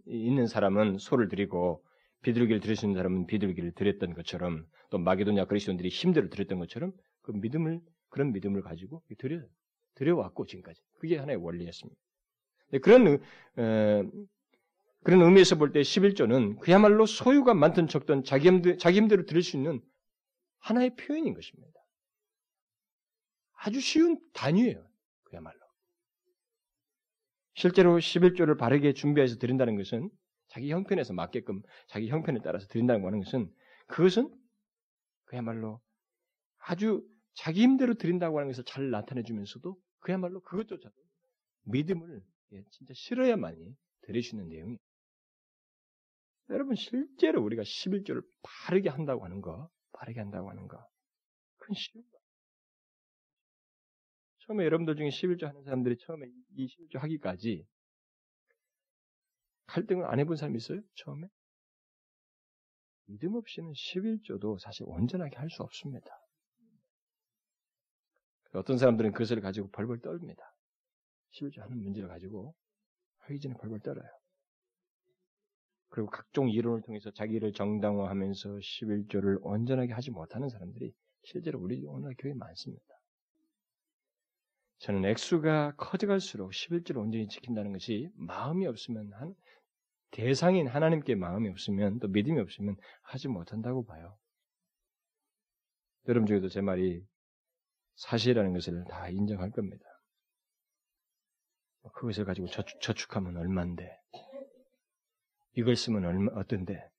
[0.06, 1.84] 있는 사람은 소를 드리고
[2.22, 7.32] 비둘기를 드릴 수 있는 사람은 비둘기를 드렸던 것처럼 또 마게도냐 그리스도인들이 힘대로 드렸던 것처럼 그
[7.32, 9.42] 믿음을 그런 믿음을 가지고 드려
[9.96, 12.00] 드려왔고 지금까지 그게 하나의 원리였습니다.
[12.82, 13.20] 그런
[13.58, 14.04] 어,
[15.04, 19.58] 그런 의미에서 볼 때 11조는 그야말로 소유가 많든 적든 자기 힘대, 자기 힘대로 드릴 수
[19.58, 19.82] 있는
[20.60, 21.74] 하나의 표현인 것입니다.
[23.54, 24.86] 아주 쉬운 단위예요.
[25.24, 25.63] 그야말로.
[27.54, 30.10] 실제로 11조를 바르게 준비해서 드린다는 것은
[30.48, 33.52] 자기 형편에서 맞게끔 자기 형편에 따라서 드린다고 하는 것은
[33.88, 34.34] 그것은
[35.26, 35.82] 그야말로
[36.58, 40.96] 아주 자기 힘대로 드린다고 하는 것을 잘 나타내 주면서도 그야말로 그것조차도
[41.64, 42.24] 믿음을
[42.54, 42.94] 예, 진짜
[44.24, 44.78] 수 있는 내용이에요.
[46.50, 50.86] 여러분 실제로 우리가 11조를 바르게 한다고 하는 거, 바르게 한다고 하는 거,
[51.58, 52.13] 그건 쉬운 거.
[54.46, 57.66] 처음에 여러분들 중에 11조 하는 사람들이 처음에 이 11조 하기까지
[59.68, 60.82] 갈등을 안 해본 사람 있어요?
[60.96, 61.28] 처음에?
[63.06, 66.06] 믿음 없이는 11조도 사실 온전하게 할 수 없습니다.
[68.54, 70.44] 어떤 사람들은 그것을 가지고 벌벌 떨립니다.
[71.32, 72.54] 11조 하는 문제를 가지고
[73.20, 74.08] 하기 전에 벌벌 떨어요.
[75.90, 82.34] 그리고 각종 이론을 통해서 자기를 정당화하면서 11조를 온전하게 하지 못하는 사람들이 실제로 우리 오늘 교회에
[82.36, 82.94] 많습니다.
[84.80, 89.34] 저는 액수가 커져갈수록 11조를 온전히 지킨다는 것이 마음이 없으면 한
[90.12, 94.18] 대상인 하나님께 마음이 없으면 또 믿음이 없으면 하지 못한다고 봐요.
[96.08, 97.04] 여러분 중에도 제 말이
[97.96, 99.86] 사실이라는 것을 다 인정할 겁니다.
[101.94, 103.90] 그것을 가지고 저축, 저축하면 얼만데
[105.56, 106.90] 이걸 쓰면 얼마, 어떤데?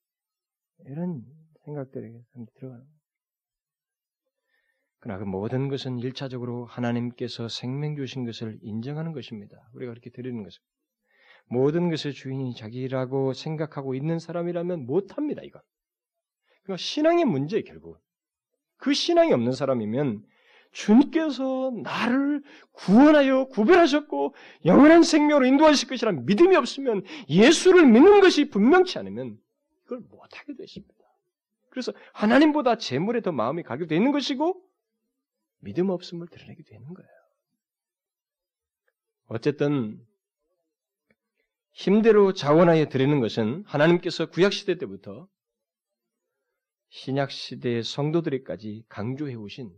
[0.87, 1.23] 이런
[1.65, 2.13] 생각들이
[2.57, 2.87] 들어가는
[5.05, 9.55] 그러나 그 모든 것은 일차적으로 하나님께서 생명 주신 것을 인정하는 것입니다.
[9.75, 10.63] 우리가 그렇게 드리는 것은.
[11.45, 15.61] 모든 것의 주인이 자기라고 생각하고 있는 사람이라면 못합니다, 이건.
[16.63, 17.99] 그러니까 신앙의 문제, 결국.
[18.79, 20.25] 그 신앙이 없는 사람이면
[20.73, 22.43] 주님께서 나를
[22.73, 24.35] 구원하여 구별하셨고
[24.65, 29.37] 영원한 생명으로 인도하실 것이라는 믿음이 없으면 예수를 믿는 것이 분명치 않으면
[29.85, 30.95] 이걸 못하게 되십니다.
[31.69, 34.64] 그래서 하나님보다 재물에 더 마음이 가게 되는 것이고
[35.65, 37.11] 믿음 없음을 드러내게 되는 거예요.
[39.27, 40.01] 어쨌든
[41.73, 45.29] 힘대로 자원하여 드리는 것은 하나님께서 구약시대 때부터
[46.91, 49.73] 신약시대의 성도들에까지 강조해 오신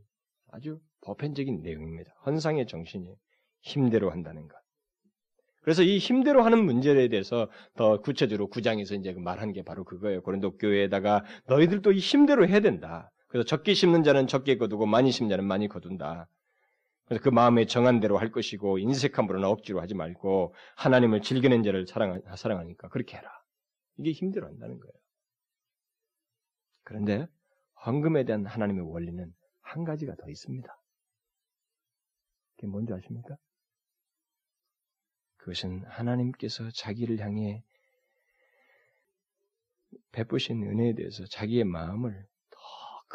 [0.49, 2.12] 아주 보편적인 내용입니다.
[2.26, 3.16] 헌상의 정신이
[3.62, 4.57] 힘대로 한다는 것.
[5.62, 10.22] 그래서 이 힘대로 하는 문제에 대해서 더 구체적으로 구장에서 이제 그 말한 게 바로 그거예요.
[10.22, 13.11] 고린도 교회에다가 너희들도 이 힘대로 해야 된다.
[13.37, 16.26] 그래서 적게 심는 자는 적게 거두고 많이 심는 자는 많이 거둔다.
[17.05, 22.22] 그래서 그 마음에 정한 대로 할 것이고 인색함으로나 억지로 하지 말고 하나님을 즐기는 자를 사랑,
[22.34, 23.30] 사랑하니까 그렇게 해라.
[23.99, 24.93] 이게 힘대로 한다는 거예요.
[26.82, 27.26] 그런데
[27.84, 30.74] 헌금에 대한 하나님의 원리는 한 가지가 더 있습니다.
[32.55, 33.37] 그게 뭔지 아십니까?
[35.37, 37.62] 그것은 하나님께서 자기를 향해
[40.12, 42.36] 베푸신 은혜에 대해서 자기의 마음을 더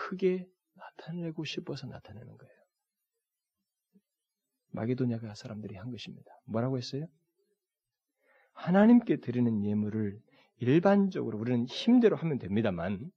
[0.01, 2.53] 크게 나타내고 싶어서 나타내는 거예요.
[4.69, 6.31] 마게도냐가 사람들이 한 것입니다.
[6.45, 7.05] 뭐라고 했어요?
[8.53, 10.19] 하나님께 드리는 예물을
[10.57, 13.11] 일반적으로 우리는 힘대로 하면 됩니다만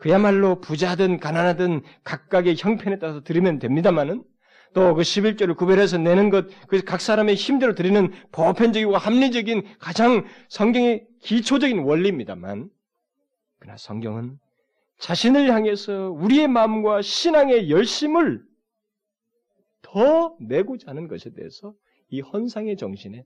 [0.00, 4.24] 그야말로 부자든 가난하든 각각의 형편에 따라서 드리면 됩니다만은
[4.72, 11.80] 또 그 11조를 구별해서 내는 것, 그각 사람의 힘대로 드리는 보편적이고 합리적인 가장 성경의 기초적인
[11.80, 12.70] 원리입니다만,
[13.58, 14.38] 그러나 성경은
[15.00, 18.44] 자신을 향해서 우리의 마음과 신앙의 열심을
[19.82, 21.74] 더 내고자 하는 것에 대해서
[22.08, 23.24] 이 헌상의 정신에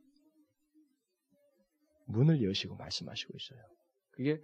[2.07, 3.59] 문을 여시고 말씀하시고 있어요.
[4.13, 4.41] 그게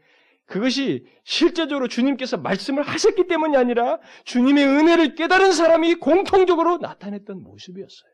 [0.46, 8.10] 그것이 실제적으로 주님께서 말씀을 하셨기 때문이 아니라 주님의 은혜를 깨달은 사람이 공통적으로 나타냈던 모습이었어요.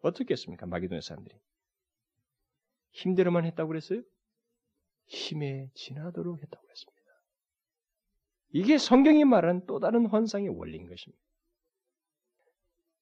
[0.00, 0.66] 어떻게 했습니까?
[0.66, 1.34] 마기도의 사람들이.
[2.92, 4.02] 힘대로만 했다고 그랬어요?
[5.06, 6.97] 힘에 지나도록 했다고 그랬습니다.
[8.52, 11.22] 이게 성경이 말하는 또 다른 환상의 원리인 것입니다.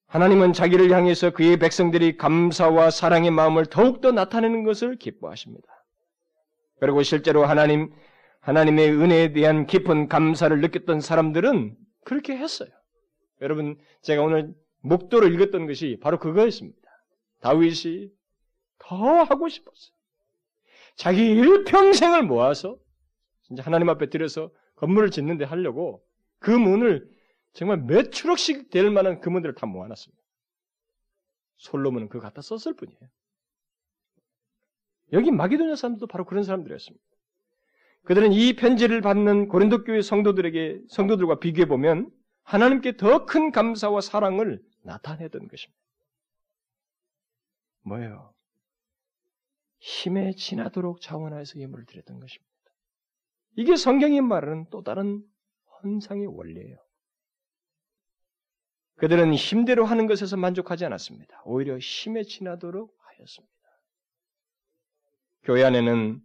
[0.07, 5.67] 하나님은 자기를 향해서 그의 백성들이 감사와 사랑의 마음을 더욱더 나타내는 것을 기뻐하십니다.
[6.79, 7.93] 그리고 실제로 하나님,
[8.41, 12.71] 하나님의 은혜에 대한 깊은 감사를 느꼈던 사람들은 그렇게 했어요.
[13.41, 16.79] 여러분, 제가 오늘 목도를 읽었던 것이 바로 그거였습니다.
[17.41, 18.11] 다윗이
[18.79, 19.97] 더 하고 싶었어요.
[20.95, 22.79] 자기 일평생을 모아서
[23.43, 26.05] 진짜 하나님 앞에 들여서 건물을 짓는데 하려고
[26.39, 27.09] 그 문을
[27.53, 30.23] 정말 몇 추럭씩 될 만한 그 문들을 다 모아놨습니다.
[31.57, 33.01] 솔로몬은 그거 갖다 썼을 뿐이에요.
[35.13, 37.05] 여기 마기도냐 사람들도 바로 그런 사람들이었습니다.
[38.05, 42.11] 그들은 이 편지를 받는 고린도 교회 성도들에게 성도들과 비교해 보면
[42.43, 45.81] 하나님께 더 큰 감사와 사랑을 나타내던 것입니다.
[47.83, 48.35] 뭐예요?
[49.79, 52.56] 힘에 지나도록 자원하여서 예물을 드렸던 것입니다.
[53.57, 55.23] 이게 성경이 말하는 또 다른
[55.83, 56.77] 헌상의 원리예요.
[58.97, 61.43] 그들은 힘대로 하는 것에서 만족하지 않았습니다.
[61.45, 63.55] 오히려 힘에 지나도록 하였습니다.
[65.43, 66.21] 교회 안에는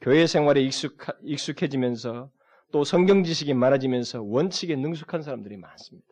[0.00, 2.30] 교회 생활에 익숙하, 익숙해지면서
[2.72, 6.08] 또 성경 지식이 많아지면서 원칙에 능숙한 사람들이 많습니다.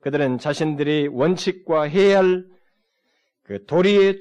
[0.00, 2.58] 그들은 자신들이 원칙과 해야 할
[3.48, 4.20] 그 도리에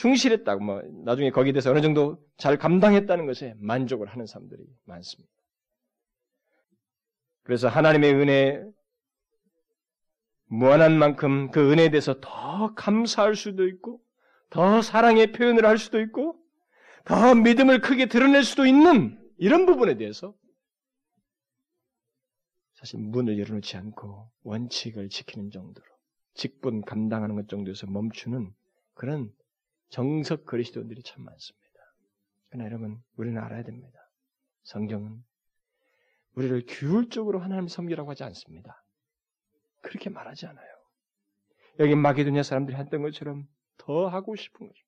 [0.00, 5.30] 충실했다고, 뭐, 나중에 거기에 대해서 어느 정도 잘 감당했다는 것에 만족을 하는 사람들이 많습니다.
[7.42, 8.64] 그래서 하나님의 은혜,
[10.46, 14.00] 무한한 만큼 그 은혜에 대해서 더 감사할 수도 있고,
[14.48, 16.36] 더 사랑의 표현을 할 수도 있고,
[17.04, 20.34] 더 믿음을 크게 드러낼 수도 있는 이런 부분에 대해서
[22.74, 25.86] 사실 문을 열어놓지 않고 원칙을 지키는 정도로
[26.34, 28.50] 직분 감당하는 것 정도에서 멈추는
[28.94, 29.30] 그런
[29.90, 31.60] 정석 그리스도인들이 참 많습니다.
[32.48, 33.98] 그러나 여러분 우리는 알아야 됩니다.
[34.62, 35.22] 성경은
[36.34, 38.82] 우리를 규율적으로 하나님 섬기라고 하지 않습니다.
[39.82, 40.66] 그렇게 말하지 않아요.
[41.80, 44.84] 여기 마게도냐 사람들이 했던 것처럼 더 하고 싶은 거죠.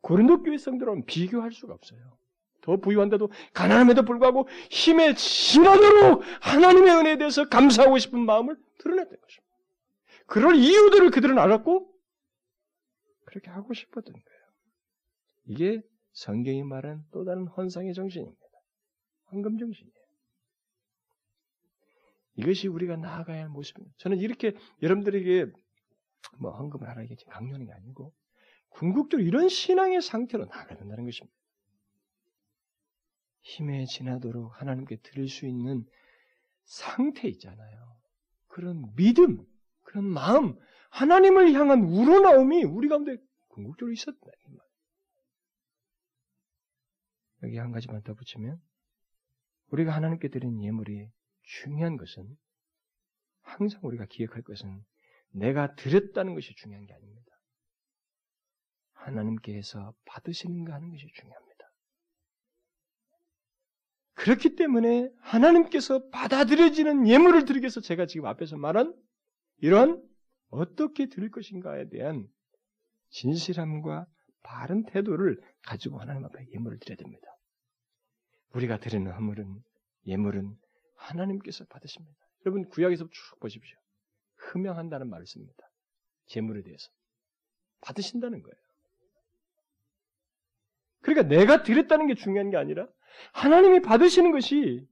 [0.00, 2.18] 고린도 교회 성들은 비교할 수가 없어요.
[2.62, 9.56] 더 부유한데도 가난함에도 불구하고 힘에 지나도록 하나님의 은혜에 대해서 감사하고 싶은 마음을 드러냈던 것입니다.
[10.26, 11.89] 그럴 이유들을 그들은 알았고
[13.30, 14.40] 그렇게 하고 싶었던 거예요.
[15.46, 18.40] 이게 성경이 말한 또 다른 헌상의 정신입니다.
[19.26, 20.00] 황금 정신이에요.
[22.36, 23.94] 이것이 우리가 나아가야 할 모습입니다.
[23.98, 25.52] 저는 이렇게 여러분들에게
[26.38, 28.12] 뭐 헌금을 하라게 강요하는 게 아니고
[28.70, 31.36] 궁극적으로 이런 신앙의 상태로 나아가야 된다는 것입니다.
[33.42, 35.84] 힘에 지나도록 하나님께 드릴 수 있는
[36.64, 37.96] 상태 있잖아요.
[38.48, 39.44] 그런 믿음,
[39.82, 40.56] 그런 마음,
[40.90, 43.16] 하나님을 향한 우러나옴이 우리 가운데
[43.48, 44.18] 궁극적으로 있었다.
[47.42, 48.60] 여기 한 가지만 더 붙이면
[49.68, 51.08] 우리가 하나님께 드린 예물이
[51.42, 52.36] 중요한 것은
[53.40, 54.84] 항상 우리가 기억할 것은
[55.30, 57.30] 내가 드렸다는 것이 중요한 게 아닙니다.
[58.92, 61.50] 하나님께서 받으시는가 하는 것이 중요합니다.
[64.14, 68.94] 그렇기 때문에 하나님께서 받아들여지는 예물을 드리기 위해서 제가 지금 앞에서 말한
[69.58, 70.06] 이런
[70.50, 72.28] 어떻게 드릴 것인가에 대한
[73.10, 74.06] 진실함과
[74.42, 77.26] 바른 태도를 가지고 하나님 앞에 예물을 드려야 됩니다.
[78.54, 79.62] 우리가 드리는 허물은
[80.06, 80.56] 예물은
[80.96, 82.16] 하나님께서 받으십니다.
[82.46, 83.78] 여러분 구약에서 쭉 보십시오.
[84.36, 85.70] 흠양한다는 말을 씁니다.
[86.26, 86.90] 재물에 대해서
[87.82, 88.56] 받으신다는 거예요.
[91.02, 92.88] 그러니까 내가 드렸다는 게 중요한 게 아니라
[93.32, 94.86] 하나님이 받으시는 것이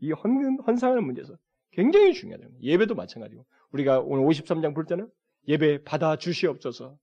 [0.00, 1.36] 이 헌, 헌상하는 문제에서
[1.72, 2.48] 굉장히 중요하다.
[2.60, 5.10] 예배도 마찬가지고 우리가 오늘 53장 볼 때는
[5.46, 6.98] 예배 받아 주시옵소서.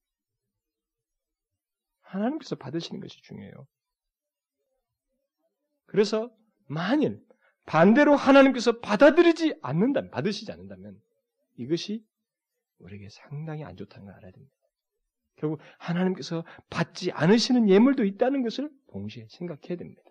[2.01, 3.68] 하나님께서 받으시는 것이 중요해요.
[5.86, 6.32] 그래서
[6.68, 7.24] 만일
[7.66, 10.99] 반대로 하나님께서 받아들이지 않는다면, 받으시지 않는다면
[11.57, 12.05] 이것이
[12.80, 14.53] 우리에게 상당히 안 좋다는 걸 알아야 됩니다.
[15.38, 20.01] 결국 하나님께서 받지 않으시는 예물도 있다는 것을 동시에 생각해야 됩니다.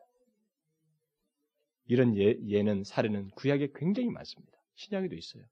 [1.87, 4.59] 이런 예, 예는 사례는 구약에 굉장히 많습니다.
[4.75, 5.45] 신약에도 있어요.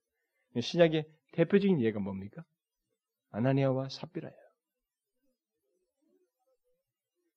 [0.61, 2.43] 신약의 대표적인 예가 뭡니까?
[3.31, 4.37] 아나니아와 삽비라예요.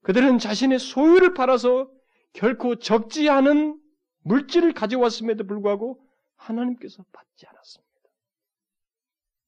[0.02, 1.90] 그들은 자신의 소유를 팔아서
[2.32, 3.80] 결코 적지 않은
[4.20, 6.00] 물질을 가져왔음에도 불구하고
[6.36, 7.86] 하나님께서 받지 않았습니다.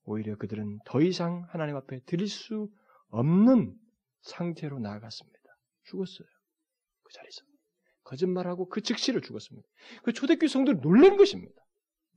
[0.05, 2.69] 오히려 그들은 더 이상 하나님 앞에 드릴 수
[3.11, 3.77] 없는
[4.23, 5.39] 상태로 나아갔습니다.
[5.85, 6.27] 죽었어요.
[7.03, 7.43] 그 자리에서.
[8.05, 9.69] 거짓말하고 그 즉시로 죽었습니다.
[10.03, 11.61] 그 초대교회 성도를 놀란 것입니다.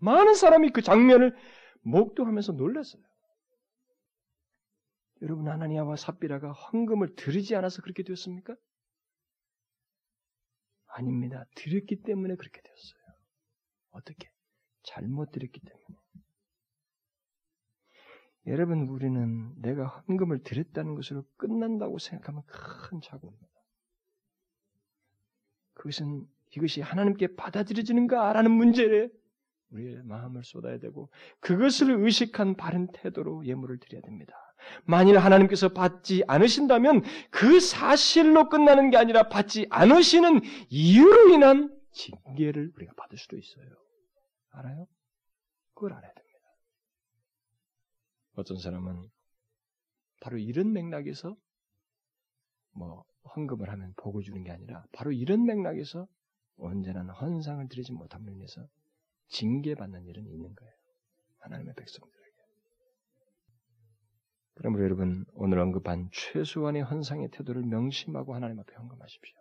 [0.01, 1.35] 많은 사람이 그 장면을
[1.81, 3.01] 목도하면서 놀랐어요.
[5.21, 8.55] 여러분 하나니아와 삽비라가 헌금을 드리지 않아서 그렇게 되었습니까?
[10.87, 11.45] 아닙니다.
[11.55, 13.01] 드렸기 때문에 그렇게 되었어요.
[13.91, 14.29] 어떻게?
[14.83, 15.85] 잘못 드렸기 때문에.
[18.47, 23.47] 여러분, 우리는 내가 헌금을 드렸다는 것으로 끝난다고 생각하면 큰 착오입니다.
[25.73, 29.09] 그것은 이것이 하나님께 받아들여지는가라는 문제에
[29.71, 31.09] 우리의 마음을 쏟아야 되고
[31.39, 34.33] 그것을 의식한 바른 태도로 예물을 드려야 됩니다.
[34.85, 37.01] 만일 하나님께서 받지 않으신다면
[37.31, 43.65] 그 사실로 끝나는 게 아니라 받지 않으시는 이유로 인한 징계를 우리가 받을 수도 있어요.
[44.51, 44.87] 알아요?
[45.73, 46.39] 그걸 알아야 됩니다.
[48.35, 49.09] 어떤 사람은
[50.21, 51.35] 바로 이런 맥락에서
[52.73, 53.03] 뭐
[53.35, 56.07] 헌금을 하면 복을 주는 게 아니라 바로 이런 맥락에서
[56.57, 58.67] 언제나 헌상을 드리지 못함으로 인해서
[59.31, 60.73] 징계받는 일은 있는 거예요.
[61.39, 62.21] 하나님의 백성들에게.
[64.55, 69.35] 그러므로 여러분 오늘 언급한 최소한의 헌상의 태도를 명심하고 하나님 앞에 헌금하십시오.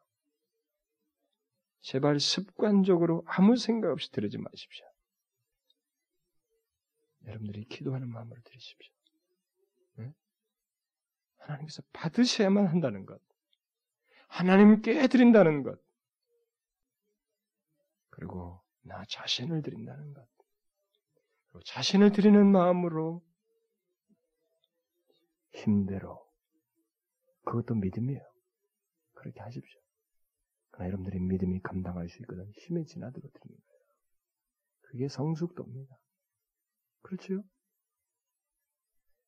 [1.82, 4.86] 제발 습관적으로 아무 생각 없이 드리지 마십시오.
[7.26, 8.93] 여러분들이 기도하는 마음으로 드리십시오.
[9.97, 10.14] 네?
[11.38, 13.20] 하나님께서 받으셔야만 한다는 것.
[14.28, 15.78] 하나님께 드린다는 것.
[18.11, 20.26] 그리고 나 자신을 드린다는 것.
[21.49, 23.22] 그리고 자신을 드리는 마음으로
[25.53, 26.24] 힘대로.
[27.45, 28.22] 그것도 믿음이에요.
[29.14, 29.81] 그렇게 하십시오.
[30.70, 33.81] 그러나 여러분들이 믿음이 감당할 수 있거든 힘에 지나들어 드리는 거예요.
[34.83, 35.99] 그게 성숙도입니다.
[37.03, 37.43] 그렇죠?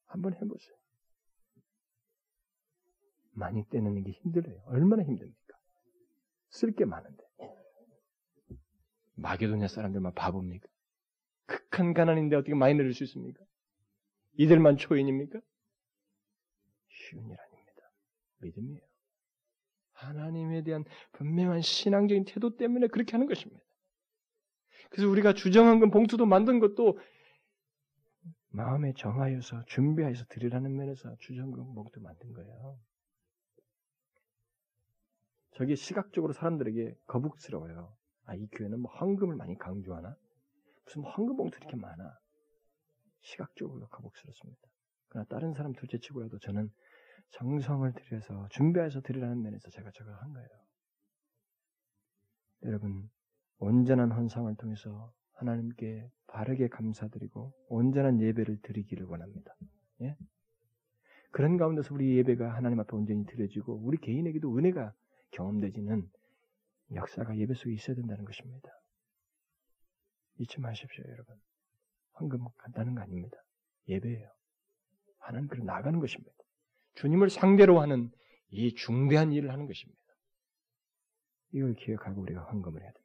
[0.06, 0.76] 한번 해보세요.
[3.32, 4.62] 많이 떼는 게 힘들어요.
[4.66, 5.58] 얼마나 힘듭니까?
[6.50, 7.21] 쓸 게 많은데.
[9.22, 10.68] 마게도냐 사람들만 바보입니까?
[11.46, 13.42] 극한 가난인데 어떻게 많이 내릴 수 있습니까?
[14.38, 15.40] 이들만 초인입니까?
[16.88, 17.82] 쉬운 일 아닙니다.
[18.38, 18.80] 믿음이에요.
[19.92, 23.62] 하나님에 대한 분명한 신앙적인 태도 때문에 그렇게 하는 것입니다.
[24.90, 26.98] 그래서 우리가 주정한 건 봉투도 만든 것도
[28.48, 32.78] 마음에 정하여서 준비하여서 드리라는 면에서 주정금 봉투 만든 거예요.
[35.54, 37.94] 저게 시각적으로 사람들에게 거북스러워요.
[38.32, 40.16] 아, 이 교회는 뭐 헌금을 많이 강조하나?
[40.86, 42.18] 무슨 헌금 봉투 이렇게 많아?
[43.20, 44.60] 시각적으로 거북스럽습니다.
[45.08, 46.70] 그러나 다른 사람 둘째 치고라도 저는
[47.30, 50.48] 정성을 들여서 준비해서 드리라는 면에서 제가 저걸 한 거예요.
[52.64, 53.10] 여러분,
[53.58, 59.54] 온전한 헌상을 통해서 하나님께 바르게 감사드리고 온전한 예배를 드리기를 원합니다.
[60.00, 60.16] 예?
[61.32, 64.94] 그런 가운데서 우리 예배가 하나님 앞에 온전히 드려지고 우리 개인에게도 은혜가
[65.32, 66.08] 경험되지는
[66.94, 68.68] 역사가 예배 속에 있어야 된다는 것입니다.
[70.38, 71.36] 잊지 마십시오, 여러분.
[72.12, 73.36] 황금 간다는 거 아닙니다.
[73.88, 74.30] 예배예요.
[75.18, 76.32] 하나님께로 나가는 것입니다.
[76.94, 78.10] 주님을 상대로 하는
[78.50, 80.00] 이 중대한 일을 하는 것입니다.
[81.52, 83.02] 이걸 기억하고 우리가 헌금을 해야 됩니다.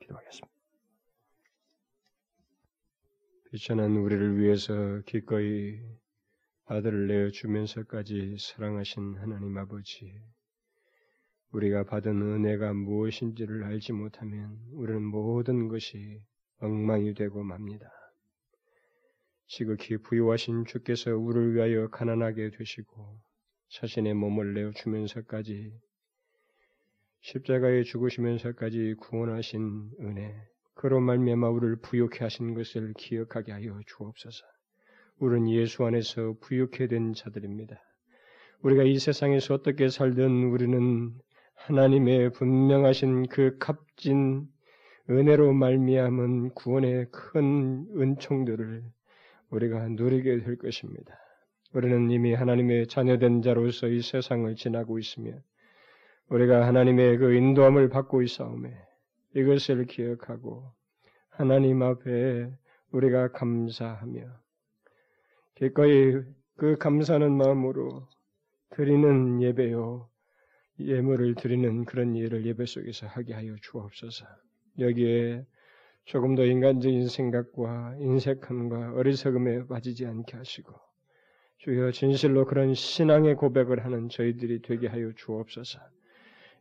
[0.00, 0.60] 기도하겠습니다.
[3.50, 5.80] 비천한 우리를 위해서 기꺼이
[6.66, 10.22] 아들을 내어 주면서까지 사랑하신 하나님 아버지,
[11.52, 16.20] 우리가 받은 은혜가 무엇인지를 알지 못하면 우리는 모든 것이
[16.58, 17.90] 엉망이 되고 맙니다.
[19.46, 23.20] 지극히 부유하신 주께서 우리를 위하여 가난하게 되시고
[23.70, 25.72] 자신의 몸을 내어 주면서까지
[27.22, 30.34] 십자가에 죽으시면서까지 구원하신 은혜,
[30.74, 34.44] 그로 말미암아 우리를 부욕해 하신 것을 기억하게 하여 주옵소서.
[35.18, 37.76] 우리는 예수 안에서 부욕해 된 자들입니다.
[38.62, 41.12] 우리가 이 세상에서 어떻게 살든 우리는
[41.66, 44.48] 하나님의 분명하신 그 값진
[45.08, 48.82] 은혜로 말미암은 구원의 큰 은총들을
[49.50, 51.18] 우리가 누리게 될 것입니다.
[51.72, 55.32] 우리는 이미 하나님의 자녀된 자로서 이 세상을 지나고 있으며
[56.28, 58.72] 우리가 하나님의 그 인도함을 받고 있사오매
[59.36, 60.72] 이것을 기억하고
[61.28, 62.50] 하나님 앞에
[62.90, 64.22] 우리가 감사하며
[65.56, 66.22] 기꺼이
[66.56, 68.08] 그 감사하는 마음으로
[68.70, 70.09] 드리는 예배요
[70.86, 74.26] 예물을 드리는 그런 일을 예배 속에서 하게 하여 주옵소서.
[74.78, 75.44] 여기에
[76.04, 80.72] 조금 더 인간적인 생각과 인색함과 어리석음에 빠지지 않게 하시고
[81.58, 85.78] 주여 진실로 그런 신앙의 고백을 하는 저희들이 되게 하여 주옵소서.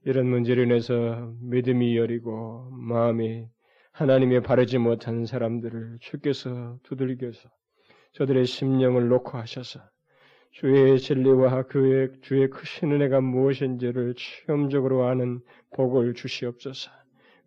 [0.05, 3.45] 이런 문제로 인해서 믿음이 여리고 마음이
[3.91, 7.49] 하나님의 바르지 못한 사람들을 주께서 두들겨서
[8.13, 9.81] 저들의 심령을 놓고 하셔서
[10.51, 15.41] 주의 진리와 그의 주의 크신 은혜가 무엇인지를 체험적으로 아는
[15.75, 16.91] 복을 주시옵소서.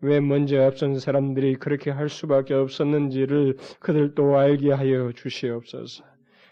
[0.00, 6.04] 왜 먼저 앞선 사람들이 그렇게 할 수밖에 없었는지를 그들도 알게 하여 주시옵소서.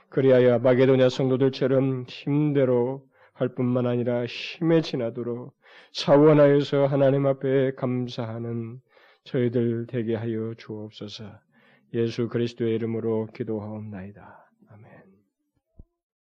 [0.09, 5.55] 그리하여 마게도냐 성도들처럼 힘대로 할 뿐만 아니라 힘에 지나도록
[5.93, 8.81] 차원하여서 하나님 앞에 감사하는
[9.25, 11.25] 저희들 되게 하여 주옵소서.
[11.95, 14.40] 예수 그리스도의 이름으로 기도하옵나이다.